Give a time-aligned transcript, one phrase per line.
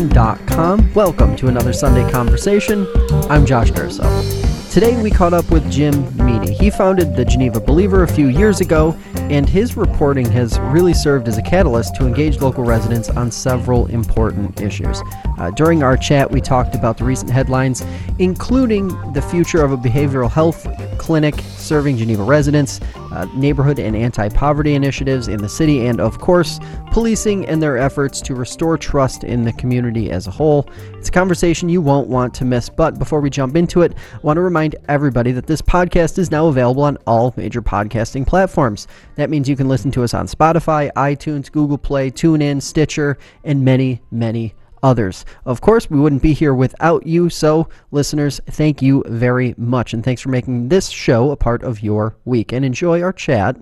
[0.00, 0.94] FingerLakes1.com.
[0.94, 2.86] Welcome to another Sunday conversation.
[3.28, 4.02] I'm Josh Durso.
[4.72, 6.54] Today we caught up with Jim Meany.
[6.54, 11.28] He founded the Geneva Believer a few years ago, and his reporting has really served
[11.28, 15.02] as a catalyst to engage local residents on several important issues.
[15.38, 17.84] Uh, during our chat, we talked about the recent headlines,
[18.18, 20.66] including the future of a behavioral health
[20.98, 22.80] clinic serving Geneva residents,
[23.12, 26.60] uh, neighborhood and anti poverty initiatives in the city, and of course,
[26.90, 30.68] policing and their efforts to restore trust in the community as a whole.
[30.94, 32.68] It's a conversation you won't want to miss.
[32.68, 36.30] But before we jump into it, I want to remind everybody that this podcast is
[36.30, 38.86] now available on all major podcasting platforms.
[39.16, 43.64] That means you can listen to us on Spotify, iTunes, Google Play, TuneIn, Stitcher, and
[43.64, 45.24] many, many others.
[45.44, 47.28] Of course, we wouldn't be here without you.
[47.30, 49.94] So, listeners, thank you very much.
[49.94, 52.52] And thanks for making this show a part of your week.
[52.52, 53.56] And enjoy our chat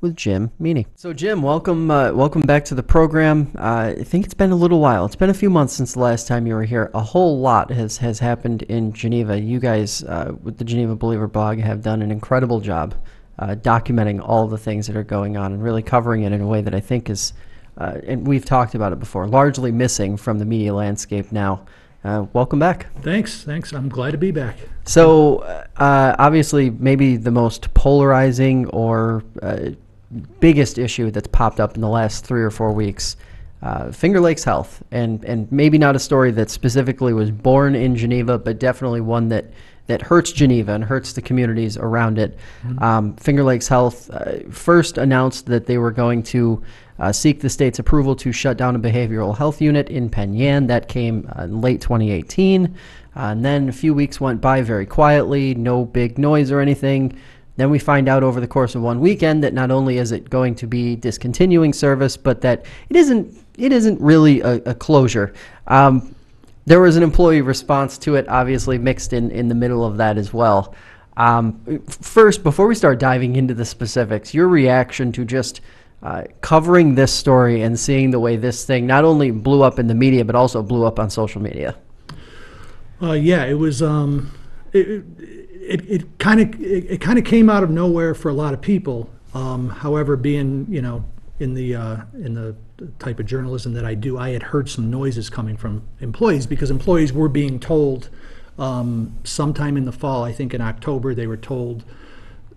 [0.00, 0.86] with Jim Meany.
[0.96, 3.50] So, Jim, welcome, uh, welcome back to the program.
[3.56, 5.06] Uh, I think it's been a little while.
[5.06, 6.90] It's been a few months since the last time you were here.
[6.92, 9.40] A whole lot has has happened in Geneva.
[9.40, 12.94] You guys, uh, with the Geneva Believer blog, have done an incredible job
[13.38, 16.46] uh, documenting all the things that are going on and really covering it in a
[16.46, 17.32] way that I think is,
[17.78, 21.64] uh, and we've talked about it before, largely missing from the media landscape now.
[22.04, 22.86] Uh, welcome back.
[23.00, 23.72] Thanks, thanks.
[23.72, 24.56] I'm glad to be back.
[24.84, 25.38] So,
[25.76, 29.70] uh, obviously, maybe the most polarizing or uh,
[30.38, 33.16] biggest issue that's popped up in the last three or four weeks
[33.64, 34.82] uh, Finger Lakes Health.
[34.90, 39.28] And, and maybe not a story that specifically was born in Geneva, but definitely one
[39.28, 39.46] that,
[39.86, 42.38] that hurts Geneva and hurts the communities around it.
[42.78, 46.62] Um, Finger Lakes Health uh, first announced that they were going to
[46.98, 50.66] uh, seek the state's approval to shut down a behavioral health unit in Penn Yan.
[50.66, 52.66] That came uh, in late 2018.
[52.66, 57.18] Uh, and then a few weeks went by very quietly, no big noise or anything.
[57.56, 60.28] Then we find out over the course of one weekend that not only is it
[60.28, 65.32] going to be discontinuing service, but that it isn't it isn't really a, a closure.
[65.68, 66.14] Um,
[66.66, 70.18] there was an employee response to it, obviously mixed in in the middle of that
[70.18, 70.74] as well.
[71.16, 75.60] Um, first, before we start diving into the specifics, your reaction to just
[76.04, 79.86] uh, covering this story and seeing the way this thing not only blew up in
[79.86, 81.74] the media but also blew up on social media.
[83.02, 83.82] Uh, yeah, it was.
[83.82, 84.32] Um,
[84.72, 85.04] it
[85.66, 89.10] it kind of it kind of came out of nowhere for a lot of people.
[89.32, 91.04] Um, however, being you know
[91.40, 92.54] in the uh, in the
[92.98, 96.70] type of journalism that I do, I had heard some noises coming from employees because
[96.70, 98.10] employees were being told
[98.58, 100.22] um, sometime in the fall.
[100.22, 101.84] I think in October they were told.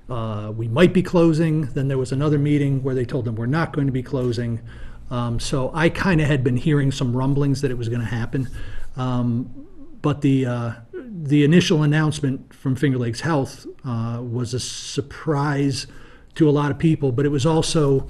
[0.09, 1.61] Uh, we might be closing.
[1.61, 4.61] Then there was another meeting where they told them we're not going to be closing.
[5.09, 8.07] Um, so I kind of had been hearing some rumblings that it was going to
[8.07, 8.49] happen.
[8.95, 9.67] Um,
[10.01, 15.87] but the uh, the initial announcement from Finger Lakes Health uh, was a surprise
[16.35, 18.07] to a lot of people, but it was also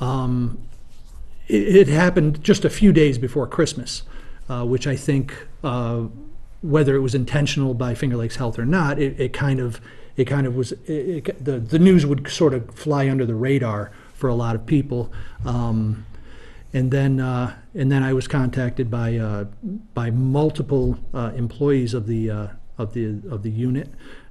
[0.00, 0.62] um,
[1.48, 4.02] it, it happened just a few days before Christmas,
[4.48, 6.04] uh, which I think uh,
[6.62, 9.80] whether it was intentional by Finger Lakes Health or not, it, it kind of
[10.20, 13.34] it kind of was it, it, the the news would sort of fly under the
[13.34, 15.10] radar for a lot of people.
[15.44, 16.04] Um,
[16.72, 19.44] and then, uh, and then I was contacted by uh,
[19.94, 22.46] by multiple uh, employees of the uh,
[22.78, 23.88] of the of the unit,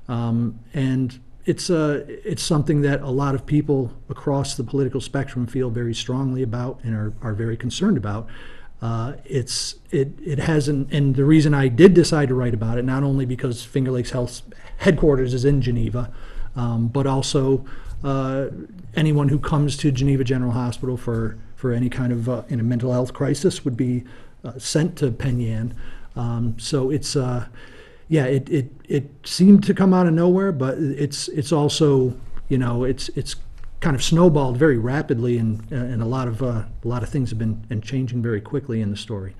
[0.07, 5.47] um, and it's uh, it's something that a lot of people across the political spectrum
[5.47, 8.27] feel very strongly about and are, are very concerned about.
[8.81, 12.85] Uh, it's it it hasn't, and the reason I did decide to write about it
[12.85, 14.43] not only because Finger Lakes Health's
[14.79, 16.11] headquarters is in Geneva,
[16.55, 17.65] um, but also
[18.03, 18.47] uh,
[18.95, 22.63] anyone who comes to Geneva General Hospital for for any kind of uh, in a
[22.63, 24.03] mental health crisis would be
[24.43, 25.75] uh, sent to Penn Yan.
[26.15, 27.47] Um, so it's uh,
[28.07, 32.15] yeah, it, it it seemed to come out of nowhere, but it's it's also
[32.47, 33.35] you know it's it's
[33.79, 37.29] kind of snowballed very rapidly, and and a lot of uh, a lot of things
[37.29, 39.35] have been and changing very quickly in the story.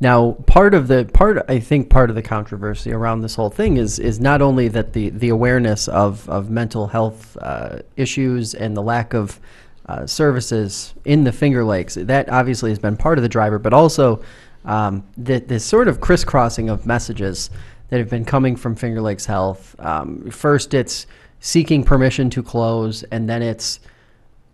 [0.00, 3.76] Now, part of the part I think part of the controversy around this whole thing
[3.78, 8.76] is is not only that the the awareness of of mental health uh, issues and
[8.76, 9.40] the lack of
[9.88, 13.72] uh, services in the Finger Lakes that obviously has been part of the driver, but
[13.72, 14.22] also
[14.64, 17.50] um, this sort of crisscrossing of messages
[17.88, 19.76] that have been coming from Finger Lakes Health.
[19.78, 21.06] Um, first, it's
[21.40, 23.80] seeking permission to close, and then it's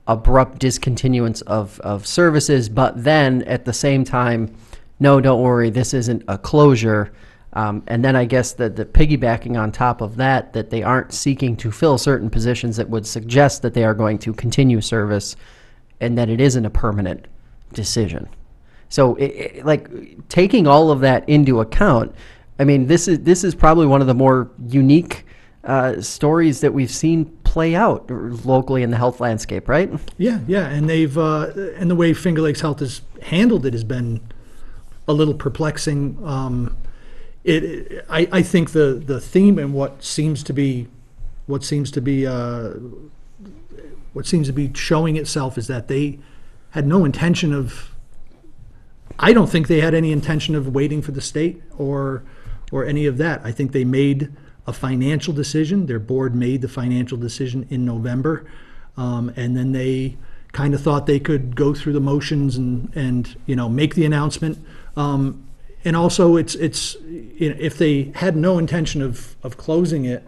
[0.07, 4.55] abrupt discontinuance of, of services, but then at the same time,
[4.99, 7.13] no, don't worry, this isn't a closure.
[7.55, 11.13] Um, and then I guess that the piggybacking on top of that, that they aren't
[11.13, 15.37] seeking to fill certain positions that would suggest that they are going to continue service
[16.01, 17.27] and that it isn't a permanent
[17.73, 18.29] decision.
[18.89, 22.15] So, it, it, like taking all of that into account,
[22.59, 25.25] I mean, this is this is probably one of the more unique
[25.65, 29.91] uh, stories that we've seen play out locally in the health landscape, right?
[30.19, 33.85] Yeah, yeah, and they've uh, and the way Finger Lakes Health has handled it has
[33.85, 34.21] been
[35.07, 36.19] a little perplexing.
[36.25, 36.77] Um,
[37.45, 40.89] it, I, I think the, the theme and what seems to be,
[41.47, 42.71] what seems to be, uh,
[44.13, 46.19] what seems to be showing itself is that they
[46.71, 47.95] had no intention of,
[49.19, 52.23] I don't think they had any intention of waiting for the state or,
[52.71, 53.41] or any of that.
[53.45, 54.33] I think they made
[54.67, 55.87] a financial decision.
[55.87, 58.47] Their board made the financial decision in November.
[58.97, 60.17] Um, and then they
[60.53, 64.05] kind of thought they could go through the motions and, and, you know, make the
[64.05, 64.59] announcement.
[64.97, 65.49] Um,
[65.85, 70.23] and also, it's, it's, you know, if they had no intention of, of closing it,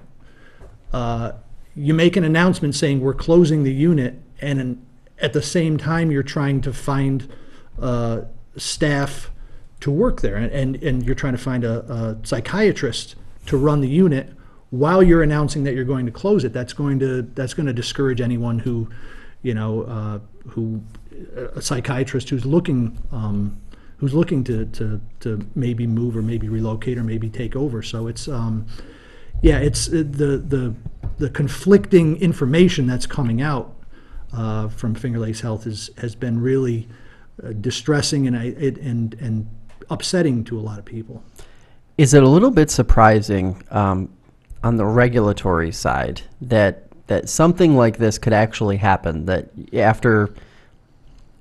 [0.93, 1.33] uh,
[1.77, 4.87] you make an announcement saying we're closing the unit, and in-
[5.21, 7.33] at the same time, you're trying to find
[7.81, 8.23] uh,
[8.57, 9.31] staff
[9.81, 13.15] to work there, and- and, and you're trying to find a a psychiatrist
[13.47, 14.31] to run the unit
[14.71, 16.53] while you're announcing that you're going to close it.
[16.53, 18.89] That's going to, that's going to discourage anyone who,
[19.43, 20.19] you know, uh,
[20.49, 20.83] who,
[21.55, 23.57] a psychiatrist who's looking, um,
[23.99, 27.83] who's looking to, to, to maybe move or maybe relocate or maybe take over.
[27.83, 28.67] So it's, um,
[29.43, 30.75] yeah, it's uh, the, the,
[31.19, 33.77] the conflicting information that's coming out
[34.33, 36.89] uh, from Finger Lakes Health is, has been really
[37.43, 39.49] uh, distressing and, I, it, and, and
[39.89, 41.23] upsetting to a lot of people.
[41.97, 44.13] Is it a little bit surprising um,
[44.65, 49.27] on the regulatory side that that something like this could actually happen?
[49.27, 50.35] That after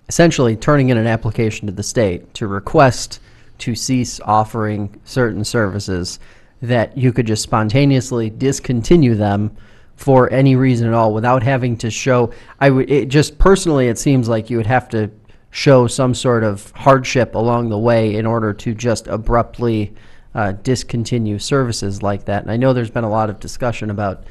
[0.07, 3.19] essentially turning in an application to the state to request
[3.59, 6.19] to cease offering certain services,
[6.61, 9.55] that you could just spontaneously discontinue them
[9.95, 12.31] for any reason at all without having to show.
[12.59, 15.09] I would it just personally, it seems like you would have to
[15.49, 19.93] show some sort of hardship along the way in order to just abruptly
[20.35, 22.41] uh, discontinue services like that.
[22.43, 24.25] And I know there's been a lot of discussion about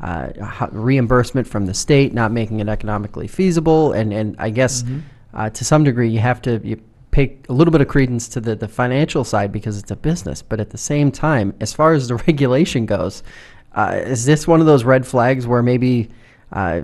[0.00, 4.84] uh, how- reimbursement from the state not making it economically feasible, and and I guess
[5.34, 6.80] uh, to some degree you have to you
[7.10, 10.42] pay a little bit of credence to the the financial side because it's a business.
[10.42, 13.22] But at the same time, as far as the regulation goes,
[13.74, 16.10] uh, is this one of those red flags where maybe?
[16.52, 16.82] Uh,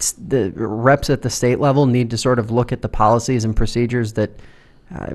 [0.00, 3.44] s- the reps at the state level need to sort of look at the policies
[3.44, 4.30] and procedures that
[4.94, 5.10] uh,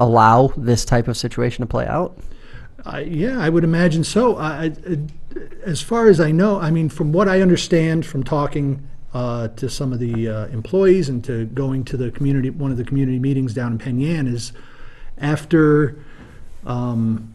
[0.00, 2.18] allow this type of situation to play out?
[3.04, 4.36] Yeah, I would imagine so.
[4.36, 4.72] I, I,
[5.64, 9.68] as far as I know, I mean, from what I understand from talking uh, to
[9.68, 13.18] some of the uh, employees and to going to the community, one of the community
[13.18, 14.52] meetings down in Penn Yan is
[15.18, 15.96] after
[16.64, 17.34] um,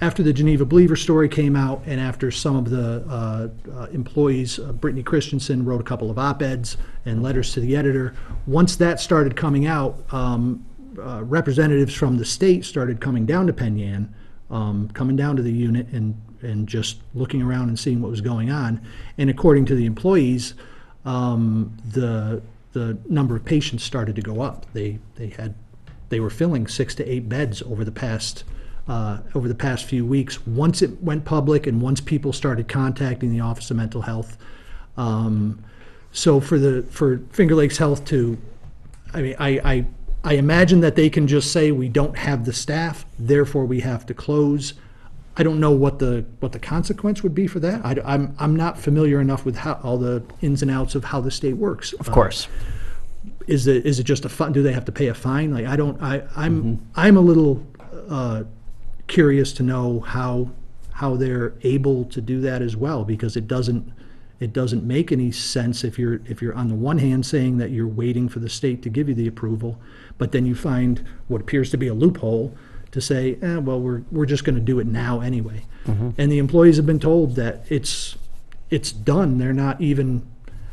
[0.00, 4.58] after the Geneva Believer story came out, and after some of the uh, uh, employees,
[4.58, 6.76] uh, Brittany Christensen wrote a couple of op-eds
[7.06, 8.14] and letters to the editor.
[8.46, 10.66] Once that started coming out, um,
[10.98, 14.14] uh, representatives from the state started coming down to Penn Yan,
[14.50, 18.20] um, coming down to the unit and, and just looking around and seeing what was
[18.20, 18.80] going on.
[19.18, 20.54] And according to the employees,
[21.04, 24.66] um, the, the number of patients started to go up.
[24.72, 25.54] They, they had,
[26.08, 28.44] they were filling six to eight beds over the past,
[28.88, 30.46] uh, over the past few weeks.
[30.46, 34.36] Once it went public and once people started contacting the Office of Mental Health.
[34.96, 35.62] Um,
[36.12, 38.38] so for the, for Finger Lakes Health to
[39.16, 39.86] I mean, I, I,
[40.26, 44.04] I imagine that they can just say, we don't have the staff, therefore we have
[44.06, 44.74] to close.
[45.36, 47.86] I don't know what the, what the consequence would be for that.
[47.86, 51.20] I, am I'm not familiar enough with how, all the ins and outs of how
[51.20, 51.92] the state works.
[51.92, 52.48] Of course.
[53.46, 55.54] Is it, is it just a fine, do they have to pay a fine?
[55.54, 57.64] Like, I don't, I, I'm, I'm a little,
[58.08, 58.42] uh,
[59.06, 60.50] curious to know how,
[60.90, 63.92] how they're able to do that as well, because it doesn't,
[64.38, 67.70] it doesn't make any sense if you're, if you're on the one hand saying that
[67.70, 69.80] you're waiting for the state to give you the approval,
[70.18, 72.54] but then you find what appears to be a loophole
[72.90, 75.64] to say, eh, well, we're, we're just gonna do it now anyway.
[76.18, 78.16] And the employees have been told that it's,
[78.70, 80.26] it's done, they're not even,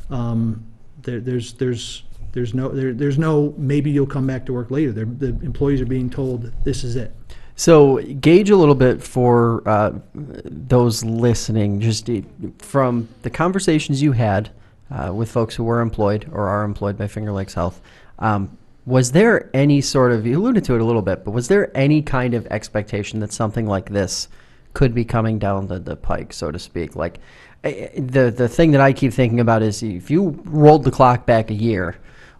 [0.10, 0.66] um,
[1.02, 4.92] there, there's, there's, there's no, there, there's no, maybe you'll come back to work later.
[4.92, 7.16] They're, the employees are being told, this is it.
[7.56, 12.10] So gauge a little bit for uh, those listening, just
[12.58, 14.50] from the conversations you had
[14.90, 17.80] uh, with folks who were employed or are employed by Finger Lakes Health.
[18.20, 21.48] Um, was there any sort of you alluded to it a little bit, but was
[21.48, 24.28] there any kind of expectation that something like this
[24.74, 26.96] could be coming down the, the pike, so to speak?
[26.96, 27.20] Like
[27.64, 30.92] eh, eh, the the thing that I keep thinking about is if you rolled the
[30.92, 31.96] clock back a year,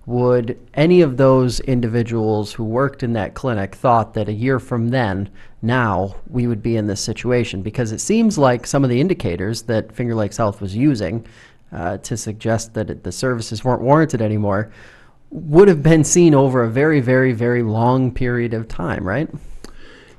[0.06, 4.90] would any of those individuals who worked in that clinic thought that a year from
[4.90, 5.30] then
[5.62, 7.62] now we would be in this situation?
[7.62, 11.26] Because it seems like some of the indicators that finger lakes health was using
[11.72, 14.72] uh, to suggest that it, the services weren't warranted anymore
[15.32, 19.28] would have been seen over a very very very long period of time right?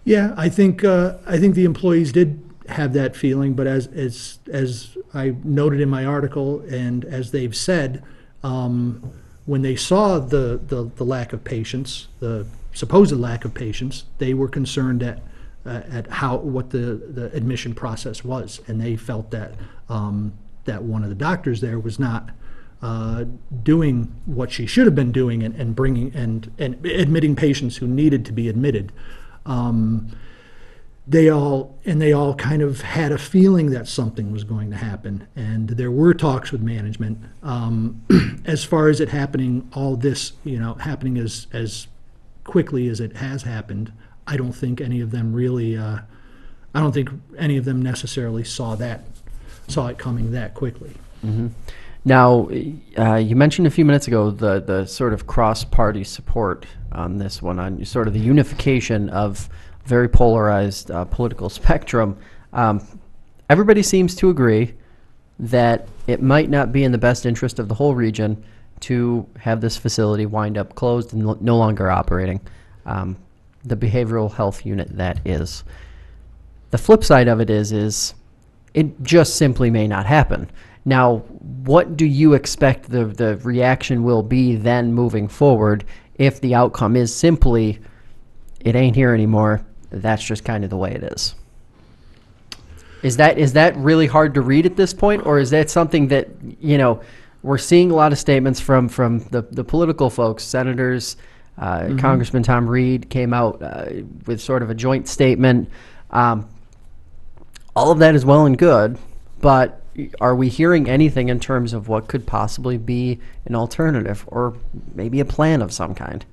[0.04, 4.38] Yeah, I think, uh, I think the employees did have that feeling, but as, as,
[4.50, 8.02] as I noted in my article and as they've said,
[8.42, 9.12] um,
[9.46, 14.04] when they saw the, the, the lack of patients, the, supposed lack of patients.
[14.18, 15.22] They were concerned at
[15.66, 19.54] uh, at how what the, the admission process was, and they felt that
[19.88, 20.34] um,
[20.66, 22.30] that one of the doctors there was not
[22.82, 23.24] uh,
[23.62, 27.86] doing what she should have been doing and, and bringing and and admitting patients who
[27.86, 28.92] needed to be admitted.
[29.46, 30.10] Um,
[31.06, 34.76] they all and they all kind of had a feeling that something was going to
[34.76, 35.26] happen.
[35.36, 38.02] And there were talks with management um,
[38.44, 41.86] as far as it happening all this you know happening as as
[42.44, 43.90] quickly as it has happened
[44.26, 45.98] i don't think any of them really uh,
[46.74, 47.08] i don't think
[47.38, 49.02] any of them necessarily saw that
[49.68, 50.92] saw it coming that quickly.
[52.04, 52.50] Now,
[52.98, 57.18] uh, you mentioned a few minutes ago the, the sort of cross party support on
[57.18, 59.48] this one, on sort of the unification of
[59.84, 62.16] very polarized uh, political spectrum.
[62.52, 62.86] Um,
[63.50, 64.74] everybody seems to agree
[65.38, 68.42] that it might not be in the best interest of the whole region
[68.80, 72.40] to have this facility wind up closed and no longer operating.
[72.86, 73.16] Um,
[73.64, 75.64] the behavioral health unit that is.
[76.70, 78.14] The flip side of it is is
[78.74, 80.50] it just simply may not happen.
[80.84, 81.18] Now,
[81.64, 85.84] what do you expect the the reaction will be then moving forward
[86.16, 87.80] if the outcome is simply
[88.60, 89.64] it ain't here anymore.
[90.00, 91.34] That's just kind of the way it is.
[93.02, 96.08] Is that is that really hard to read at this point, or is that something
[96.08, 96.28] that
[96.60, 97.02] you know
[97.42, 101.16] we're seeing a lot of statements from from the the political folks, senators,
[101.58, 103.86] uh, Congressman Tom Reed came out uh,
[104.26, 105.68] with sort of a joint statement.
[106.10, 106.48] Um,
[107.76, 108.98] all of that is well and good,
[109.40, 109.82] but
[110.20, 114.56] are we hearing anything in terms of what could possibly be an alternative or
[114.94, 116.24] maybe a plan of some kind?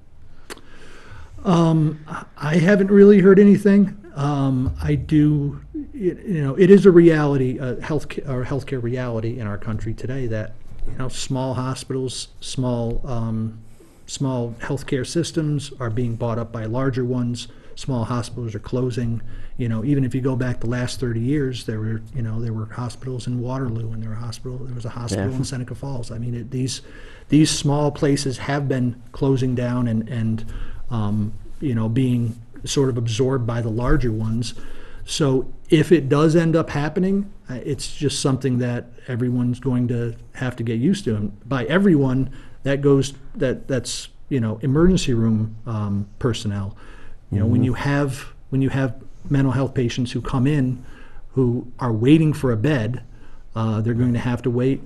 [1.45, 3.97] I haven't really heard anything.
[4.15, 5.61] Um, I do,
[5.93, 10.27] you know, it is a reality, a health, or healthcare reality in our country today
[10.27, 10.53] that,
[10.87, 13.59] you know, small hospitals, small, um,
[14.07, 17.47] small healthcare systems are being bought up by larger ones.
[17.75, 19.21] Small hospitals are closing.
[19.57, 22.41] You know, even if you go back the last 30 years, there were, you know,
[22.41, 25.37] there were hospitals in Waterloo and there were hospital, there was a hospital Yeah.
[25.37, 26.11] in Seneca Falls.
[26.11, 26.81] I mean, it, these,
[27.29, 30.45] these small places have been closing down and, and,
[30.91, 34.53] um, you know, being sort of absorbed by the larger ones.
[35.05, 40.15] So if it does end up happening, uh, it's just something that everyone's going to
[40.33, 41.15] have to get used to.
[41.15, 42.29] And by everyone,
[42.63, 46.77] that goes that that's you know emergency room um, personnel.
[47.31, 50.83] You know, when you have when you have mental health patients who come in
[51.29, 53.01] who are waiting for a bed,
[53.55, 54.81] uh, they're going to have to wait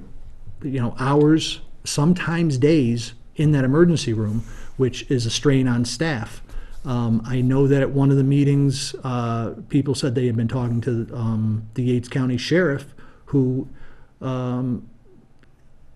[0.66, 4.44] you know, hours, sometimes days in that emergency room,
[4.78, 6.42] which is a strain on staff.
[6.86, 10.48] Um, I know that at one of the meetings, uh, people said they had been
[10.48, 12.94] talking to um, the Yates County Sheriff,
[13.26, 13.68] who,
[14.22, 14.88] um,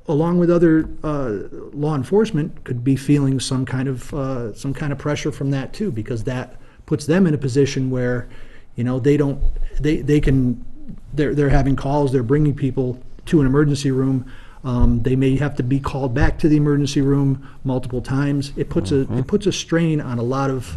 [0.08, 1.34] along with other uh,
[1.74, 5.74] law enforcement, could be feeling some kind of uh, some kind of pressure from that
[5.74, 8.28] too, because that puts them in a position where,
[8.76, 9.40] you know, they don't
[9.80, 10.66] they they can
[11.14, 14.26] they're they're having calls, they're bringing people to an emergency room.
[14.64, 18.52] Um, they may have to be called back to the emergency room multiple times.
[18.58, 20.76] It puts a it puts a strain on a lot of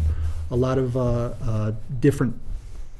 [0.49, 2.39] a lot of uh, uh, different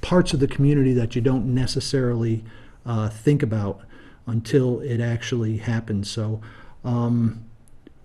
[0.02, 2.44] parts of the community that you don't necessarily
[2.86, 3.82] uh, think about
[4.28, 6.10] until it actually happens.
[6.10, 6.42] So,
[6.84, 7.46] um,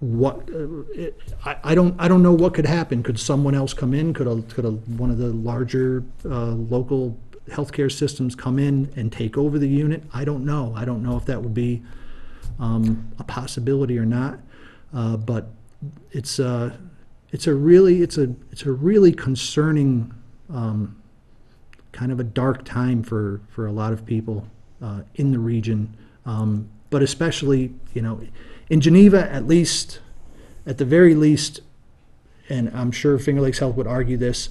[0.01, 3.03] what uh, it, I, I don't I don't know what could happen.
[3.03, 4.15] Could someone else come in?
[4.15, 7.19] Could a, could a, one of the larger uh, local
[7.49, 10.05] healthcare systems come in and take over the unit?
[10.13, 10.73] I don't know.
[10.77, 11.83] I don't know if that would be
[12.59, 14.39] um, a possibility or not.
[14.93, 15.51] Uh, but
[16.13, 16.77] it's uh,
[17.31, 20.13] it's a really it's a it's a really concerning
[20.51, 20.97] um,
[21.93, 24.47] kind of a dark time for for a lot of people
[24.83, 28.21] uh, in the region, um, but especially you know
[28.71, 30.01] in Geneva at least
[30.67, 31.61] at the very least,
[32.49, 34.49] and I'm sure Finger Lakes Health would argue this.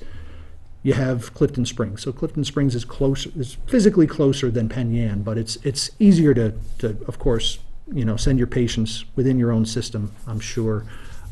[0.84, 5.24] You have Clifton Springs, so Clifton Springs is closer, is physically closer than Penn Yan,
[5.24, 7.58] but it's it's easier to, to of course
[7.94, 10.14] you know send your patients within your own system.
[10.26, 10.86] I'm sure,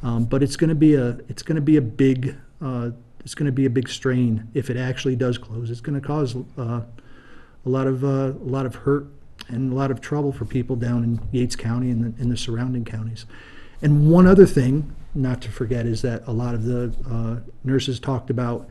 [0.03, 3.35] um, but it's going to be a it's going to be a big uh, it's
[3.35, 5.69] going to be a big strain if it actually does close.
[5.69, 6.81] It's going to cause uh,
[7.65, 9.07] a lot of uh, a lot of hurt
[9.47, 12.37] and a lot of trouble for people down in Yates County and the, in the
[12.37, 13.25] surrounding counties.
[13.81, 17.99] And one other thing, not to forget, is that a lot of the uh, nurses
[17.99, 18.67] talked about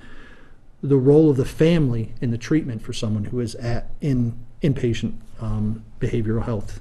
[0.83, 5.15] the role of the family in the treatment for someone who is at in inpatient
[5.41, 6.81] um, behavioral health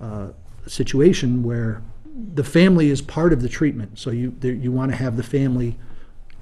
[0.00, 0.28] uh,
[0.68, 1.82] situation where
[2.34, 3.98] the family is part of the treatment.
[3.98, 5.78] So you there, you want to have the family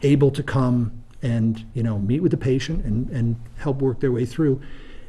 [0.03, 4.13] able to come and you know meet with the patient and, and help work their
[4.13, 4.61] way through.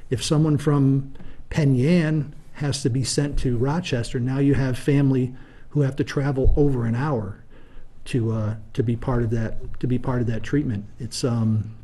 [0.10, 1.14] If someone from
[1.50, 5.36] Penn Yan has to be sent to Rochester, now you have family
[5.70, 7.44] who have to travel over an hour
[8.06, 10.86] to uh, to be part of that to be part of that treatment.
[11.00, 11.76] It's um,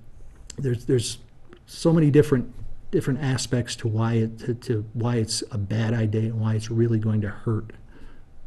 [0.57, 1.19] there's there's
[1.65, 2.53] so many different
[2.93, 6.69] different aspects to why it to, to why it's a bad idea and why it's
[6.69, 7.73] really going to hurt.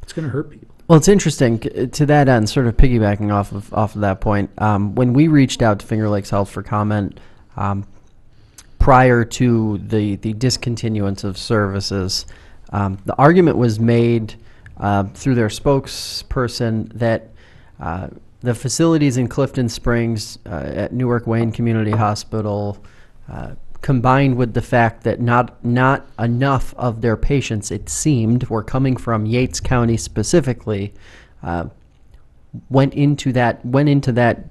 [0.02, 0.72] It's going to hurt people.
[0.86, 4.50] Well, it's interesting to that end, sort of piggybacking off of off of that point.
[4.58, 7.18] Um, when we reached out to Finger Lakes Health for comment
[7.56, 7.86] um,
[8.78, 12.24] prior to the the discontinuance of services,
[12.70, 14.36] um, the argument was made
[14.76, 17.30] uh, through their spokesperson that
[17.80, 18.08] uh,
[18.42, 22.78] the facilities in Clifton Springs uh, at Newark Wayne Community Hospital.
[23.86, 28.96] Combined with the fact that not not enough of their patients, it seemed, were coming
[28.96, 30.92] from Yates County specifically,
[31.40, 31.66] uh,
[32.68, 34.46] went into that went into that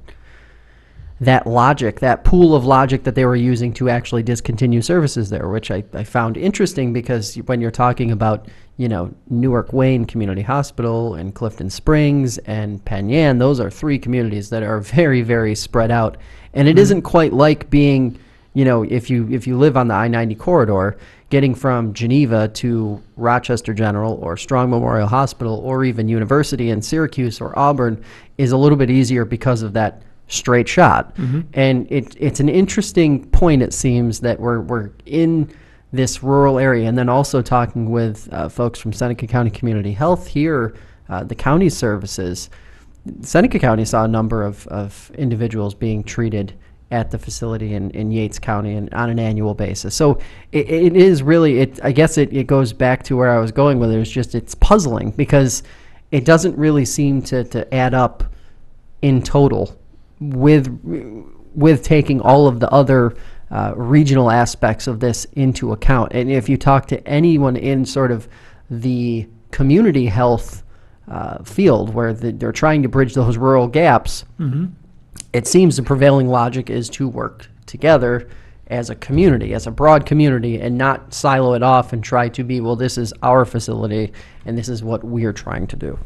[1.20, 5.50] that logic, that pool of logic that they were using to actually discontinue services there,
[5.50, 10.44] which I, I found interesting because when you're talking about, you know, Newark Wayne Community
[10.44, 15.56] Hospital and Clifton Springs and Penn Yan, those are three communities that are very, very
[15.56, 16.16] spread out.
[16.54, 18.18] And it isn't quite like being,
[18.56, 20.98] you know, if you if you live on the I-90 corridor,
[21.30, 27.42] getting from Geneva to Rochester General or Strong Memorial Hospital or even University in Syracuse
[27.42, 28.04] or Auburn
[28.38, 31.14] is a little bit easier because of that straight shot.
[31.54, 35.52] And it, it's an interesting point, it seems, that we're, we're in
[35.92, 36.88] this rural area.
[36.88, 40.76] And then also talking with uh, folks from Seneca County Community Health here,
[41.10, 42.50] uh, the county services.
[43.22, 46.54] Seneca County saw a number of, of individuals being treated
[46.92, 49.96] at the facility in, in Yates County and on an annual basis.
[49.96, 50.20] So
[50.52, 53.52] it, it is really, it, I guess it, it goes back to where I was
[53.52, 54.00] going with it.
[54.00, 55.64] It's just, it's puzzling because
[56.12, 58.24] it doesn't really seem to, to add up
[59.02, 59.78] in total
[60.20, 60.68] with
[61.54, 63.16] with taking all of the other
[63.52, 66.12] uh, regional aspects of this into account.
[66.14, 68.28] And if you talk to anyone in sort of
[68.70, 70.64] the community health
[71.08, 74.26] uh, field where the, they're trying to bridge those rural gaps,
[75.36, 78.30] it seems the prevailing logic is to work together
[78.68, 82.42] as a community, as a broad community, and not silo it off and try to
[82.42, 84.14] be, well, this is our facility
[84.46, 86.00] and this is what we're trying to do.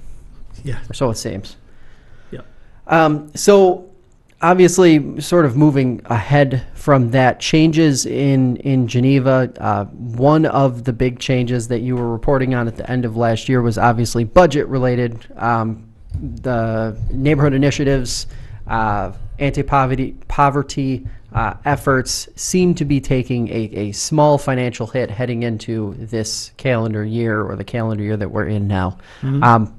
[0.63, 0.79] Yeah.
[0.89, 1.57] Or so it seems.
[2.31, 2.41] Yeah.
[2.87, 3.91] Um, so
[4.41, 9.53] obviously, sort of moving ahead from that, changes in in Geneva.
[9.59, 13.15] Uh, one of the big changes that you were reporting on at the end of
[13.15, 15.27] last year was obviously budget related.
[15.37, 15.87] Um,
[16.19, 18.25] the neighborhood initiatives,
[18.69, 25.43] uh, anti-poverty poverty uh, efforts seem to be taking a, a small financial hit heading
[25.43, 28.97] into this calendar year or the calendar year that we're in now.
[29.23, 29.75] Um,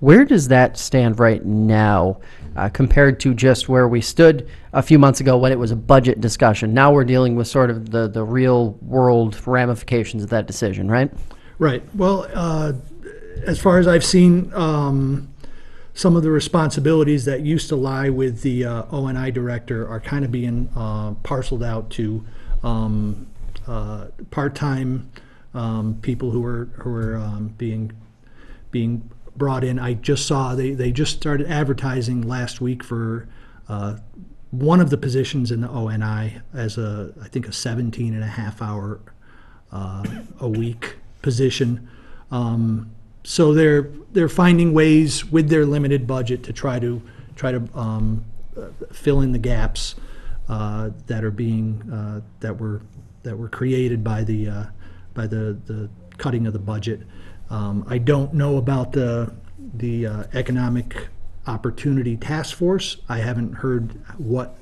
[0.00, 2.20] where does that stand right now
[2.56, 5.76] uh, compared to just where we stood a few months ago when it was a
[5.76, 6.74] budget discussion?
[6.74, 11.12] Now we're dealing with sort of the, the real world ramifications of that decision, right?
[11.58, 11.82] Right.
[11.94, 12.72] Well, uh,
[13.46, 15.28] as far as I've seen, um,
[15.94, 20.24] some of the responsibilities that used to lie with the uh, ONI director are kind
[20.24, 22.24] of being uh, parceled out to
[22.62, 23.26] um,
[23.66, 25.10] uh, part-time
[25.54, 27.92] um, people who are who are um, being
[28.70, 29.78] being brought in.
[29.78, 33.28] I just saw they, they just started advertising last week for
[33.68, 33.96] uh,
[34.50, 38.28] one of the positions in the ONI as a I think a 17 and a
[38.28, 39.00] half hour
[39.72, 40.04] uh,
[40.38, 41.88] a week position.
[42.30, 47.02] Um, so they're they're finding ways with their limited budget to try to
[47.36, 48.24] try to um,
[48.92, 49.94] fill in the gaps
[50.48, 52.82] uh, that are being uh, that were
[53.22, 54.64] that were created by the uh,
[55.14, 57.00] by the, the cutting of the budget.
[57.50, 59.32] Um, I don't know about the
[59.74, 61.08] the uh, economic
[61.46, 62.96] opportunity task force.
[63.08, 64.56] I haven't heard what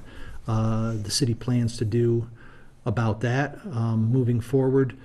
[0.47, 2.29] uh, the city plans to do
[2.87, 4.97] about that um, moving forward.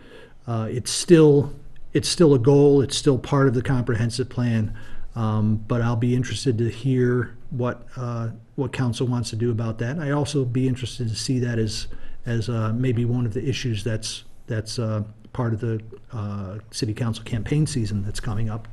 [0.47, 1.53] Uh, it's still
[1.93, 2.81] it's still a goal.
[2.81, 4.75] It's still part of the comprehensive plan.
[5.15, 9.77] Um, but I'll be interested to hear what uh, what council wants to do about
[9.79, 9.99] that.
[9.99, 11.87] I also be interested to see that as
[12.25, 15.03] as uh, maybe one of the issues that's that's uh,
[15.33, 18.67] part of the uh, city council campaign season that's coming up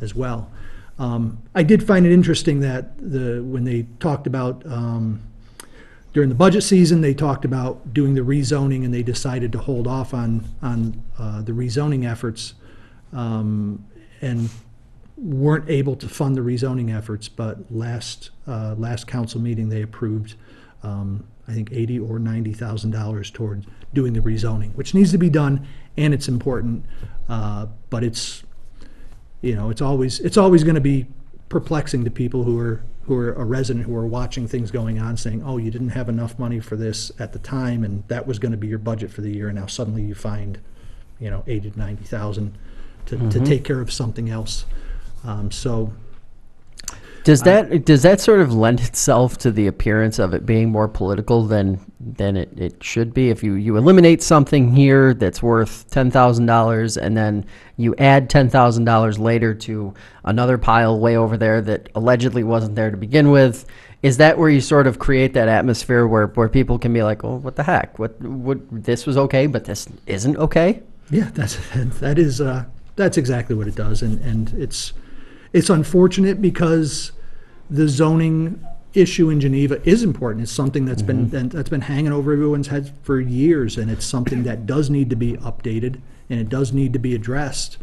[0.00, 0.50] as well.
[0.98, 5.22] Um, I did find it interesting that the when they talked about um,
[6.14, 9.86] during the budget season, they talked about doing the rezoning, and they decided to hold
[9.88, 12.54] off on, on uh, the rezoning efforts,
[13.12, 13.84] um,
[14.20, 14.48] and
[15.16, 20.36] weren't able to fund the rezoning efforts, but last, uh, last council meeting, they approved,
[20.84, 25.18] um, I think, eighty or ninety thousand dollars toward doing the rezoning, which needs to
[25.18, 26.84] be done, and it's important,
[27.28, 28.44] uh, but it's,
[29.40, 31.06] you know, it's always, it's always gonna be
[31.48, 35.16] perplexing to people who are, who are a resident, who are watching things going on,
[35.16, 38.38] saying, oh, you didn't have enough money for this at the time, and that was
[38.38, 40.58] gonna be your budget for the year, and now suddenly you find,
[41.20, 42.56] you know, eighty to ninety thousand
[43.06, 44.64] to, to take care of something else.
[45.24, 45.92] Um, so,
[47.24, 50.88] Does that does that sort of lend itself to the appearance of it being more
[50.88, 53.30] political than than it, it should be?
[53.30, 57.46] If you, you eliminate something here that's worth ten thousand dollars and then
[57.78, 62.74] you add ten thousand dollars later to another pile way over there that allegedly wasn't
[62.74, 63.64] there to begin with,
[64.02, 67.24] is that where you sort of create that atmosphere where, where people can be like,
[67.24, 67.98] Oh, what the heck?
[67.98, 70.82] What what this was okay, but this isn't okay?
[71.10, 71.56] Yeah, that's
[72.00, 74.92] that is uh, that's exactly what it does, and and it's
[75.54, 77.12] it's unfortunate because
[77.70, 78.62] the zoning
[78.92, 80.42] issue in Geneva is important.
[80.42, 84.42] It's something that's been that's been hanging over everyone's heads for years, and it's something
[84.42, 87.78] that does need to be updated and it does need to be addressed.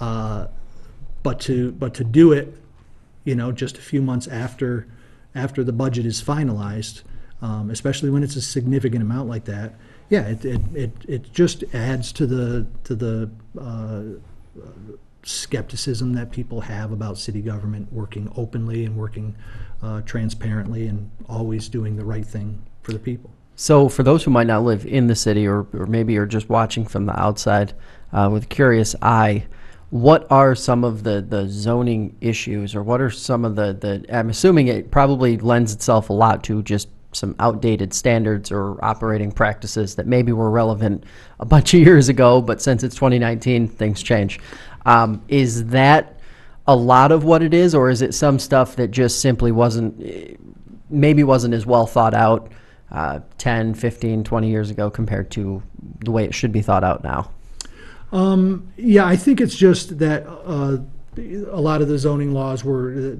[0.00, 0.46] Uh,
[1.22, 2.56] but to but to do it,
[3.24, 4.86] you know, just a few months after
[5.34, 7.02] after the budget is finalized,
[7.42, 9.74] um, especially when it's a significant amount like that,
[10.08, 13.30] yeah, it it, it, it just adds to the to the
[13.60, 14.02] uh,
[15.22, 19.36] skepticism that people have about city government working openly and working
[19.82, 23.30] uh, transparently and always doing the right thing for the people.
[23.56, 26.48] So, for those who might not live in the city or, or maybe are just
[26.48, 27.74] watching from the outside
[28.12, 29.46] uh, with a curious eye,
[29.90, 34.16] what are some of the, the zoning issues or what are some of the, the,
[34.16, 39.32] I'm assuming it probably lends itself a lot to just some outdated standards or operating
[39.32, 41.04] practices that maybe were relevant
[41.40, 44.38] a bunch of years ago, but since it's 2019, things change.
[44.86, 46.18] Um, is that
[46.66, 50.38] a lot of what it is, or is it some stuff that just simply wasn't,
[50.88, 52.50] maybe wasn't as well thought out
[52.90, 55.62] uh, 10, 15, 20 years ago compared to
[56.04, 57.30] the way it should be thought out now?
[58.76, 60.78] Yeah, I think it's just that uh,
[61.18, 63.14] a lot of the zoning laws were,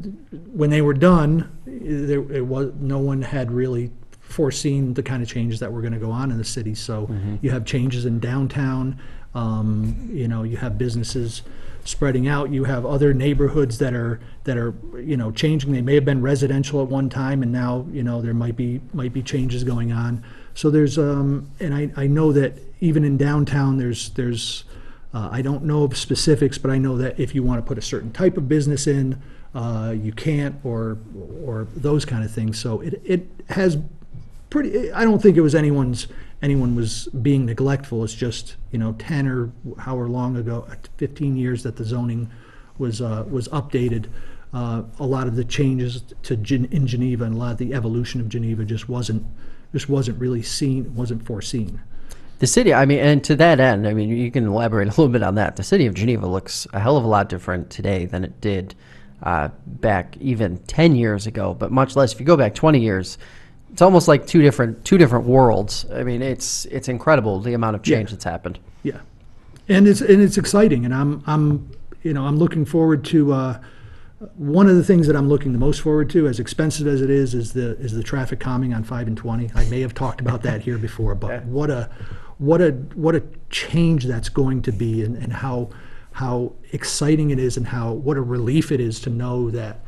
[0.53, 5.29] when they were done, there, it was, no one had really foreseen the kind of
[5.29, 6.75] changes that were going to go on in the city.
[6.75, 7.11] So
[7.43, 9.01] you have changes in downtown,
[9.35, 11.43] um, you know, you have businesses
[11.85, 15.73] spreading out, you have other neighborhoods that are, that are, you know, changing.
[15.73, 18.81] They may have been residential at one time, and now, you know, there might be,
[18.93, 20.23] might be changes going on.
[20.55, 24.65] So there's, um, and I, I know that even in downtown, there's, there's,
[25.15, 27.79] uh, I don't know of specifics, but I know that if you want to put
[27.79, 29.21] a certain type of business in,
[29.55, 30.99] uh, you can't, or,
[31.45, 32.61] or those kind of things.
[32.61, 33.79] So it, it has
[34.51, 36.09] pretty, I don't think it was anyone's,
[36.43, 38.05] anyone was being neglectful.
[38.05, 42.31] It's just, you know, 10 or however long ago, 15 years that the zoning
[42.79, 44.07] was, uh, was updated.
[44.53, 47.75] Uh, a lot of the changes to Gen- in Geneva and a lot of the
[47.75, 49.25] evolution of Geneva just wasn't,
[49.73, 51.81] just wasn't really seen, wasn't foreseen.
[52.41, 55.09] The city, I mean, and to that end, I mean, you can elaborate a little
[55.09, 55.57] bit on that.
[55.57, 58.75] The city of Geneva looks a hell of a lot different today than it did
[59.23, 63.19] uh, back even 10 years ago, but much less if you go back 20 years.
[63.73, 65.87] It's almost like two different two different worlds.
[65.93, 68.15] I mean, it's it's incredible the amount of change Yeah.
[68.15, 68.59] that's happened.
[68.83, 69.01] Yeah,
[69.69, 71.71] and it's and it's exciting, and I'm I'm
[72.03, 73.33] you know I'm looking forward to.
[73.33, 73.61] Uh,
[74.37, 77.09] one of the things that I'm looking the most forward to, as expensive as it
[77.09, 79.51] is, is the is the traffic calming on five and twenty.
[79.55, 81.89] I may have talked about that here before, but what a
[82.37, 85.71] what a what a change that's going to be, and, and how
[86.13, 89.81] how exciting it is, and how what a relief it is to know that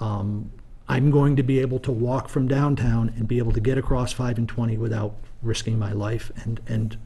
[0.00, 0.50] um,
[0.88, 4.12] I'm going to be able to walk from downtown and be able to get across
[4.12, 6.96] five and twenty without risking my life, and and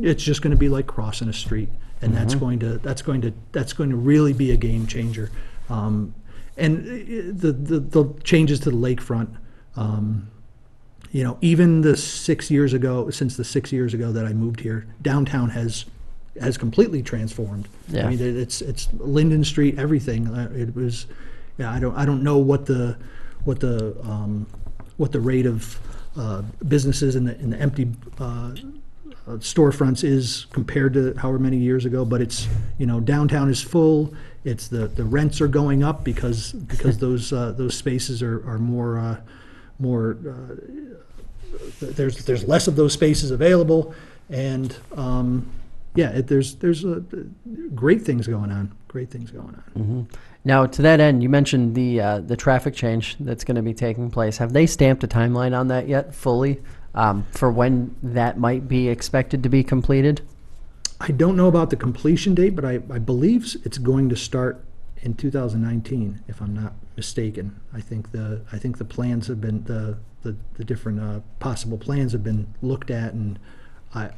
[0.00, 1.68] it's just going to be like crossing a street,
[2.02, 5.30] and that's going to that's going to that's going to really be a game changer.
[5.70, 6.14] Um,
[6.58, 9.28] and uh, the, the the changes to the lakefront,
[9.76, 10.28] um,
[11.10, 14.60] you know, even the six years ago, since the six years ago that I moved
[14.60, 15.86] here, downtown has
[16.40, 17.66] has completely transformed.
[17.88, 18.06] Yeah.
[18.06, 20.28] I mean, it- it's it's Linden Street, everything.
[20.28, 21.06] Uh, It was,
[21.58, 21.70] yeah.
[21.72, 22.98] I don't I don't know what the
[23.44, 24.46] what the um,
[24.96, 25.78] what the rate of
[26.16, 28.52] uh, businesses in the the empty uh,
[29.26, 33.62] uh, storefronts is compared to however many years ago, but it's, you know, downtown is
[33.62, 34.12] full,
[34.44, 38.58] it's the, the rents are going up because, because those, uh, those spaces are, are
[38.58, 39.20] more, uh,
[39.78, 40.56] more, uh,
[41.80, 43.94] there's, there's less of those spaces available,
[44.28, 45.48] and, um,
[45.94, 46.84] yeah, it, there's, there's,
[47.74, 50.08] great things going on, great things going on.
[50.44, 53.74] Now, to that end, you mentioned the uh, the traffic change that's going to be
[53.74, 54.38] taking place.
[54.38, 56.60] Have they stamped a timeline on that yet, fully,
[56.94, 60.22] um, for when that might be expected to be completed?
[61.00, 64.64] I don't know about the completion date, but I, I believe it's going to start
[64.98, 67.60] in 2019, if I'm not mistaken.
[67.72, 71.76] I think the, I think the plans have been, the, the, the different, uh, possible
[71.76, 73.38] plans have been looked at, and
[73.94, 74.10] I,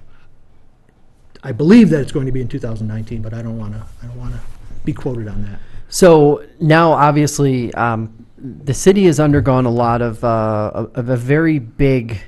[1.43, 4.19] I believe that it's going to be in 2019, but I don't wanna, I don't
[4.19, 4.41] wanna
[4.85, 5.59] be quoted on that.
[5.95, 11.61] So now, obviously, um, the city has undergone a lot of, uh, of a very
[11.61, 12.21] big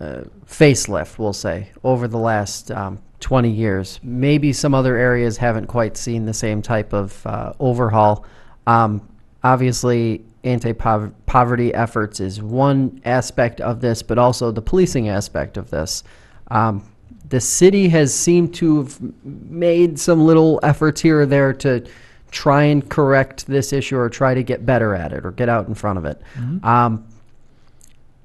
[0.00, 3.98] uh, facelift, we'll say, over the last um, 20 years.
[4.04, 8.24] Maybe some other areas haven't quite seen the same type of uh, overhaul.
[8.68, 9.08] Um,
[9.42, 16.04] obviously, anti-poverty efforts is one aspect of this, but also the policing aspect of this.
[16.52, 16.88] Um,
[17.28, 21.84] the city has seemed to have made some little efforts here or there to
[22.32, 25.68] try and correct this issue or try to get better at it or get out
[25.68, 26.20] in front of it.
[26.64, 27.06] Um,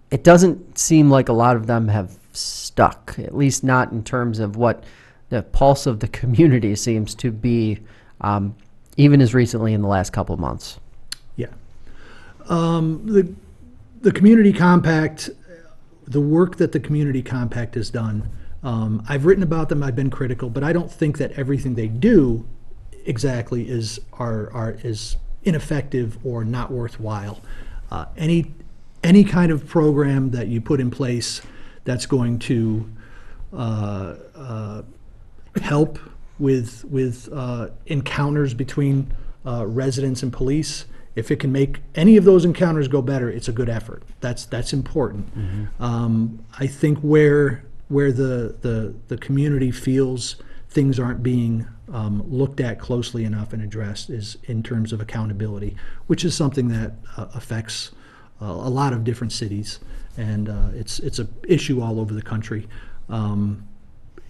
[0.09, 4.39] it doesn't seem like a lot of them have stuck, at least not in terms
[4.39, 4.83] of what
[5.29, 7.79] the pulse of the community seems to be,
[8.21, 8.55] um,
[8.95, 10.79] even as recently in the last couple of months.
[11.35, 11.47] Yeah.
[12.47, 13.33] Um, the,
[14.01, 15.29] the community compact,
[16.07, 18.29] the work that the community compact has done,
[18.63, 21.87] um, I've written about them, I've been critical, but I don't think that everything they
[21.87, 22.45] do
[23.07, 27.41] exactly is, are, are, is ineffective or not worthwhile.
[27.89, 28.53] Uh, any,
[29.03, 31.41] any kind of program that you put in place
[31.85, 32.89] that's going to,
[33.53, 34.81] uh, uh,
[35.61, 35.97] help
[36.37, 39.11] with, with uh, encounters between
[39.45, 40.85] uh, residents and police.
[41.15, 44.03] If it can make any of those encounters go better, it's a good effort.
[44.19, 45.27] That's, that's important.
[45.79, 50.35] Um, I think where, where the, the, the community feels
[50.69, 55.75] things aren't being um, looked at closely enough and addressed is in terms of accountability,
[56.07, 57.91] which is something that uh, affects
[58.41, 59.79] uh, a lot of different cities.
[60.17, 62.67] And uh, it's, it's a issue all over the country.
[63.09, 63.67] Um,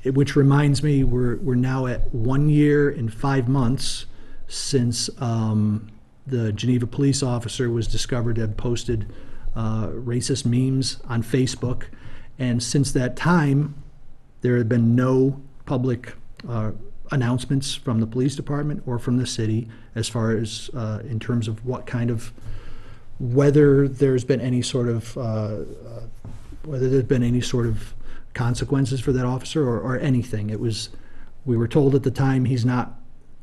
[0.04, 4.06] it- which reminds me, we're, we're now at one year and five months
[4.48, 5.90] since um,
[6.26, 9.12] the Geneva police officer was discovered to have posted
[9.56, 11.86] uh, racist memes on Facebook.
[12.38, 13.82] And since that time,
[14.42, 16.14] there have been no public
[16.48, 16.72] uh,
[17.12, 21.48] announcements from the police department or from the city as far as, uh, in terms
[21.48, 22.32] of what kind of,
[23.20, 25.64] whether there's been any sort of, uh, uh,
[26.64, 27.94] whether there's been any sort of
[28.34, 30.50] consequences for that officer or, or anything.
[30.50, 30.90] It was,
[31.46, 32.94] we were told at the time, he's not,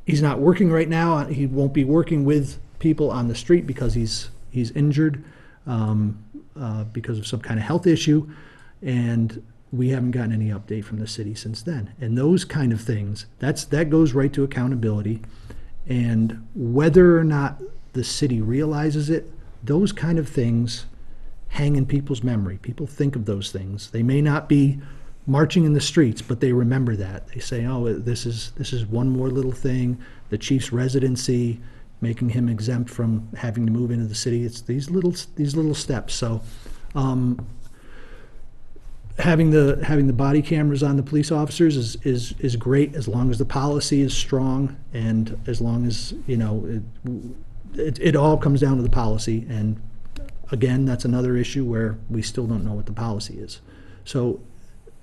[0.07, 1.25] he's not working right now.
[1.27, 5.25] He won't be working with people on the street because he's, he's injured
[5.67, 6.23] um,
[6.59, 8.31] uh, because of some kind of health issue.
[8.83, 9.43] And
[9.75, 11.93] we haven't gotten any update from the city since then.
[12.01, 15.23] And those kind of things, that's, that goes right to accountability.
[15.87, 17.61] And whether or not
[17.93, 19.31] the city realizes it,
[19.63, 20.87] those kind of things
[21.49, 22.59] hang in people's memory.
[22.59, 23.91] People think of those things.
[23.91, 24.81] They may not be
[25.27, 27.29] marching in the streets, but they remember that.
[27.29, 29.99] They say, "Oh, this is this is one more little thing."
[30.31, 31.61] The chief's residency,
[32.01, 34.45] making him exempt from having to move into the city.
[34.45, 36.15] It's these little these little steps.
[36.15, 36.43] So,
[36.95, 37.47] um,
[39.19, 43.07] having the having the body cameras on the police officers is is is great as
[43.07, 46.83] long as the policy is strong and as long as you know it,
[47.79, 49.47] it, it all comes down to the policy.
[49.49, 49.81] And
[50.51, 53.61] again that's another issue where we still don't know what the policy is.
[54.05, 54.41] So